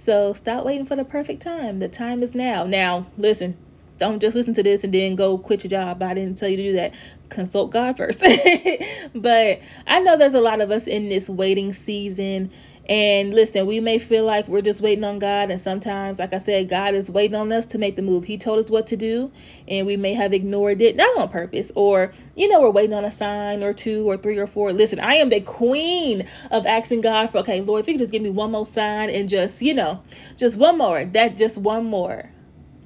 So 0.04 0.34
stop 0.34 0.64
waiting 0.64 0.86
for 0.86 0.96
the 0.96 1.04
perfect 1.04 1.42
time. 1.42 1.78
The 1.78 1.88
time 1.88 2.22
is 2.22 2.34
now. 2.34 2.64
Now, 2.64 3.06
listen, 3.16 3.56
don't 3.98 4.20
just 4.20 4.34
listen 4.34 4.54
to 4.54 4.62
this 4.62 4.84
and 4.84 4.92
then 4.92 5.14
go 5.14 5.38
quit 5.38 5.64
your 5.64 5.70
job. 5.70 6.02
I 6.02 6.14
didn't 6.14 6.36
tell 6.36 6.48
you 6.48 6.56
to 6.56 6.62
do 6.62 6.72
that. 6.74 6.94
Consult 7.30 7.70
God 7.70 7.96
first. 7.96 8.20
but 9.14 9.60
I 9.86 10.00
know 10.00 10.16
there's 10.16 10.34
a 10.34 10.40
lot 10.40 10.60
of 10.60 10.70
us 10.70 10.86
in 10.86 11.08
this 11.08 11.30
waiting 11.30 11.72
season 11.72 12.50
and 12.86 13.32
listen, 13.32 13.66
we 13.66 13.80
may 13.80 13.98
feel 13.98 14.24
like 14.24 14.46
we're 14.48 14.62
just 14.62 14.80
waiting 14.82 15.04
on 15.04 15.18
God, 15.18 15.50
and 15.50 15.60
sometimes, 15.60 16.18
like 16.18 16.32
I 16.34 16.38
said, 16.38 16.68
God 16.68 16.94
is 16.94 17.10
waiting 17.10 17.36
on 17.36 17.52
us 17.52 17.66
to 17.66 17.78
make 17.78 17.96
the 17.96 18.02
move. 18.02 18.24
He 18.24 18.36
told 18.38 18.58
us 18.62 18.70
what 18.70 18.86
to 18.88 18.96
do, 18.96 19.32
and 19.68 19.86
we 19.86 19.96
may 19.96 20.14
have 20.14 20.32
ignored 20.34 20.82
it, 20.82 20.96
not 20.96 21.16
on 21.18 21.28
purpose, 21.30 21.72
or 21.74 22.12
you 22.34 22.48
know, 22.48 22.60
we're 22.60 22.70
waiting 22.70 22.94
on 22.94 23.04
a 23.04 23.10
sign 23.10 23.62
or 23.62 23.72
two 23.72 24.08
or 24.08 24.16
three 24.16 24.38
or 24.38 24.46
four. 24.46 24.72
Listen, 24.72 25.00
I 25.00 25.14
am 25.14 25.30
the 25.30 25.40
queen 25.40 26.26
of 26.50 26.66
asking 26.66 27.02
God 27.02 27.30
for, 27.30 27.38
okay, 27.38 27.60
Lord, 27.60 27.80
if 27.80 27.88
you 27.88 27.94
could 27.94 28.00
just 28.00 28.12
give 28.12 28.22
me 28.22 28.30
one 28.30 28.50
more 28.52 28.66
sign 28.66 29.10
and 29.10 29.28
just, 29.28 29.62
you 29.62 29.74
know, 29.74 30.02
just 30.36 30.56
one 30.56 30.78
more, 30.78 31.04
that 31.04 31.36
just 31.36 31.56
one 31.56 31.86
more. 31.86 32.30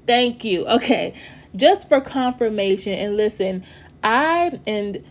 Thank 0.06 0.44
you. 0.44 0.66
Okay, 0.66 1.14
just 1.56 1.88
for 1.88 2.00
confirmation. 2.00 2.92
And 2.94 3.16
listen, 3.16 3.64
I 4.02 4.60
and 4.66 5.02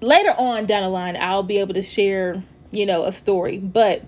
later 0.00 0.34
on 0.36 0.66
down 0.66 0.82
the 0.82 0.88
line, 0.88 1.16
I'll 1.16 1.42
be 1.42 1.58
able 1.58 1.74
to 1.74 1.82
share 1.82 2.42
you 2.74 2.86
know, 2.86 3.04
a 3.04 3.12
story. 3.12 3.58
But 3.58 4.02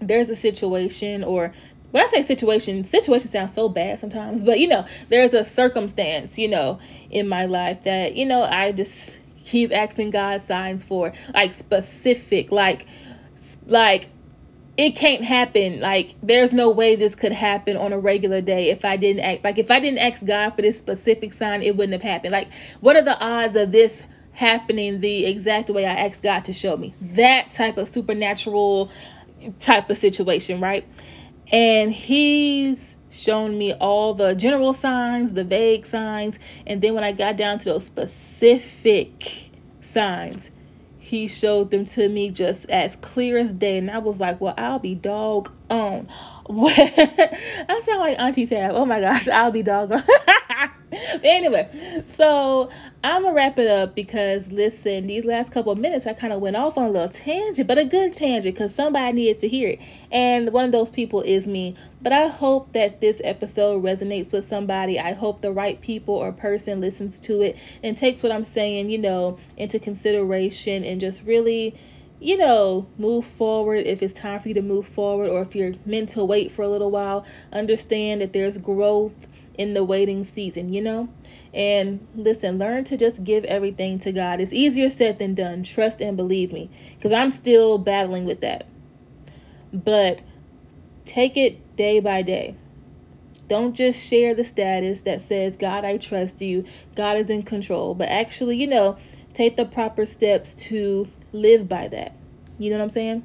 there's 0.00 0.30
a 0.30 0.36
situation 0.36 1.24
or 1.24 1.52
when 1.90 2.04
I 2.04 2.06
say 2.06 2.22
situation, 2.22 2.84
situation 2.84 3.28
sounds 3.28 3.52
so 3.52 3.68
bad 3.68 3.98
sometimes, 3.98 4.44
but 4.44 4.60
you 4.60 4.68
know, 4.68 4.86
there's 5.08 5.34
a 5.34 5.44
circumstance, 5.44 6.38
you 6.38 6.48
know, 6.48 6.78
in 7.10 7.28
my 7.28 7.46
life 7.46 7.84
that, 7.84 8.14
you 8.14 8.26
know, 8.26 8.42
I 8.42 8.70
just 8.72 9.10
keep 9.44 9.72
asking 9.72 10.10
God 10.10 10.40
signs 10.40 10.84
for, 10.84 11.12
like 11.34 11.52
specific, 11.52 12.52
like 12.52 12.86
like 13.66 14.08
it 14.76 14.96
can't 14.96 15.24
happen. 15.24 15.80
Like 15.80 16.14
there's 16.22 16.52
no 16.52 16.70
way 16.70 16.96
this 16.96 17.14
could 17.14 17.32
happen 17.32 17.76
on 17.76 17.92
a 17.92 17.98
regular 17.98 18.40
day 18.40 18.70
if 18.70 18.84
I 18.84 18.96
didn't 18.96 19.24
act 19.24 19.44
like 19.44 19.58
if 19.58 19.70
I 19.70 19.80
didn't 19.80 19.98
ask 19.98 20.24
God 20.24 20.50
for 20.50 20.62
this 20.62 20.78
specific 20.78 21.32
sign, 21.32 21.62
it 21.62 21.76
wouldn't 21.76 21.92
have 21.92 22.02
happened. 22.02 22.32
Like 22.32 22.48
what 22.80 22.96
are 22.96 23.02
the 23.02 23.18
odds 23.18 23.56
of 23.56 23.72
this 23.72 24.06
happening 24.40 25.00
the 25.00 25.26
exact 25.26 25.68
way 25.68 25.84
I 25.84 25.94
asked 26.06 26.22
God 26.22 26.46
to 26.46 26.52
show 26.54 26.76
me. 26.76 26.94
That 27.00 27.50
type 27.50 27.76
of 27.76 27.86
supernatural 27.86 28.90
type 29.60 29.90
of 29.90 29.98
situation, 29.98 30.60
right? 30.60 30.86
And 31.52 31.92
He's 31.92 32.96
shown 33.10 33.58
me 33.58 33.74
all 33.74 34.14
the 34.14 34.34
general 34.34 34.72
signs, 34.72 35.34
the 35.34 35.44
vague 35.44 35.84
signs, 35.84 36.38
and 36.66 36.80
then 36.80 36.94
when 36.94 37.04
I 37.04 37.12
got 37.12 37.36
down 37.36 37.58
to 37.58 37.64
those 37.66 37.84
specific 37.84 39.50
signs, 39.82 40.50
He 40.98 41.28
showed 41.28 41.70
them 41.70 41.84
to 41.84 42.08
me 42.08 42.30
just 42.30 42.64
as 42.70 42.96
clear 42.96 43.36
as 43.36 43.52
day. 43.52 43.76
And 43.76 43.90
I 43.90 43.98
was 43.98 44.20
like, 44.20 44.40
well, 44.40 44.54
I'll 44.56 44.78
be 44.78 44.94
dog 44.94 45.50
on. 45.68 46.08
I 46.48 47.80
sound 47.84 48.00
like 48.00 48.18
Auntie 48.18 48.46
Tab. 48.46 48.72
Oh 48.74 48.86
my 48.86 49.00
gosh, 49.00 49.28
I'll 49.28 49.50
be 49.50 49.62
dog 49.62 49.92
on. 49.92 50.02
anyway, 51.24 51.68
so 52.16 52.68
I'm 53.02 53.22
gonna 53.22 53.34
wrap 53.34 53.58
it 53.58 53.68
up 53.68 53.94
because 53.94 54.50
listen, 54.50 55.06
these 55.06 55.24
last 55.24 55.52
couple 55.52 55.72
of 55.72 55.78
minutes 55.78 56.06
I 56.06 56.12
kind 56.12 56.32
of 56.32 56.40
went 56.40 56.56
off 56.56 56.76
on 56.76 56.86
a 56.86 56.90
little 56.90 57.08
tangent, 57.08 57.66
but 57.66 57.78
a 57.78 57.84
good 57.84 58.12
tangent 58.12 58.54
because 58.54 58.74
somebody 58.74 59.12
needed 59.12 59.38
to 59.40 59.48
hear 59.48 59.68
it, 59.70 59.80
and 60.10 60.52
one 60.52 60.64
of 60.64 60.72
those 60.72 60.90
people 60.90 61.22
is 61.22 61.46
me. 61.46 61.76
But 62.02 62.12
I 62.12 62.28
hope 62.28 62.72
that 62.72 63.00
this 63.00 63.20
episode 63.24 63.82
resonates 63.82 64.32
with 64.32 64.48
somebody. 64.48 64.98
I 64.98 65.12
hope 65.12 65.40
the 65.40 65.52
right 65.52 65.80
people 65.80 66.14
or 66.14 66.32
person 66.32 66.80
listens 66.80 67.18
to 67.20 67.42
it 67.42 67.56
and 67.82 67.96
takes 67.96 68.22
what 68.22 68.32
I'm 68.32 68.44
saying, 68.44 68.90
you 68.90 68.98
know, 68.98 69.38
into 69.56 69.78
consideration 69.78 70.84
and 70.84 71.00
just 71.00 71.24
really 71.24 71.74
you 72.22 72.36
know, 72.36 72.86
move 72.98 73.24
forward 73.24 73.86
if 73.86 74.02
it's 74.02 74.12
time 74.12 74.38
for 74.38 74.48
you 74.48 74.54
to 74.54 74.60
move 74.60 74.86
forward 74.86 75.30
or 75.30 75.40
if 75.40 75.56
you're 75.56 75.72
meant 75.86 76.10
to 76.10 76.22
wait 76.22 76.52
for 76.52 76.60
a 76.60 76.68
little 76.68 76.90
while, 76.90 77.24
understand 77.50 78.20
that 78.20 78.34
there's 78.34 78.58
growth 78.58 79.14
in 79.60 79.74
the 79.74 79.84
waiting 79.84 80.24
season, 80.24 80.72
you 80.72 80.80
know? 80.80 81.06
And 81.52 82.06
listen, 82.14 82.58
learn 82.58 82.84
to 82.84 82.96
just 82.96 83.22
give 83.22 83.44
everything 83.44 83.98
to 84.00 84.10
God. 84.10 84.40
It's 84.40 84.54
easier 84.54 84.88
said 84.88 85.18
than 85.18 85.34
done. 85.34 85.64
Trust 85.64 86.00
and 86.00 86.16
believe 86.16 86.50
me, 86.50 86.70
because 86.96 87.12
I'm 87.12 87.30
still 87.30 87.76
battling 87.76 88.24
with 88.24 88.40
that. 88.40 88.64
But 89.70 90.22
take 91.04 91.36
it 91.36 91.76
day 91.76 92.00
by 92.00 92.22
day. 92.22 92.54
Don't 93.48 93.74
just 93.74 94.02
share 94.02 94.34
the 94.34 94.44
status 94.44 95.02
that 95.02 95.20
says, 95.20 95.58
God, 95.58 95.84
I 95.84 95.98
trust 95.98 96.40
you, 96.40 96.64
God 96.94 97.18
is 97.18 97.28
in 97.28 97.42
control, 97.42 97.94
but 97.94 98.08
actually, 98.08 98.56
you 98.56 98.66
know, 98.66 98.96
take 99.34 99.56
the 99.56 99.66
proper 99.66 100.06
steps 100.06 100.54
to 100.54 101.06
live 101.32 101.68
by 101.68 101.88
that. 101.88 102.16
You 102.58 102.70
know 102.70 102.78
what 102.78 102.84
I'm 102.84 102.90
saying? 102.90 103.24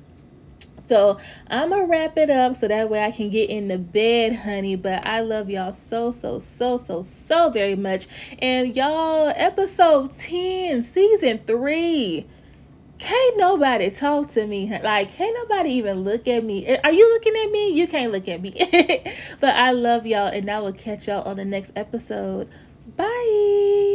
So 0.88 1.18
I'm 1.48 1.70
gonna 1.70 1.86
wrap 1.86 2.18
it 2.18 2.30
up 2.30 2.56
so 2.56 2.68
that 2.68 2.90
way 2.90 3.04
I 3.04 3.12
can 3.12 3.30
get 3.30 3.50
in 3.50 3.68
the 3.68 3.78
bed, 3.78 4.36
honey. 4.36 4.76
But 4.76 5.06
I 5.08 5.22
love 5.22 5.50
y'all 5.50 5.72
so, 5.72 6.12
so, 6.12 6.40
so, 6.40 6.78
so, 6.78 7.02
so 7.02 7.50
very 7.50 7.76
much. 7.76 8.08
And 8.40 8.76
y'all, 8.76 9.32
episode 9.36 10.12
10, 10.12 10.82
season 10.82 11.40
3. 11.46 12.28
Can't 12.98 13.38
nobody 13.38 13.90
talk 13.92 14.30
to 14.32 14.46
me. 14.46 14.70
Like, 14.82 15.12
can't 15.12 15.36
nobody 15.50 15.72
even 15.74 16.04
look 16.04 16.28
at 16.28 16.44
me. 16.44 16.66
Eh, 16.66 16.80
are 16.84 16.92
you 16.92 17.12
looking 17.14 17.36
at 17.36 17.52
me? 17.52 17.74
You 17.74 17.88
can't 17.88 18.12
look 18.12 18.28
at 18.30 18.42
me. 18.42 18.54
but 19.42 19.54
I 19.56 19.72
love 19.72 20.06
y'all, 20.06 20.28
and 20.28 20.50
I 20.50 20.60
will 20.62 20.74
catch 20.74 21.08
y'all 21.08 21.28
on 21.28 21.36
the 21.36 21.46
next 21.46 21.74
episode. 21.76 22.48
Bye. 22.96 23.95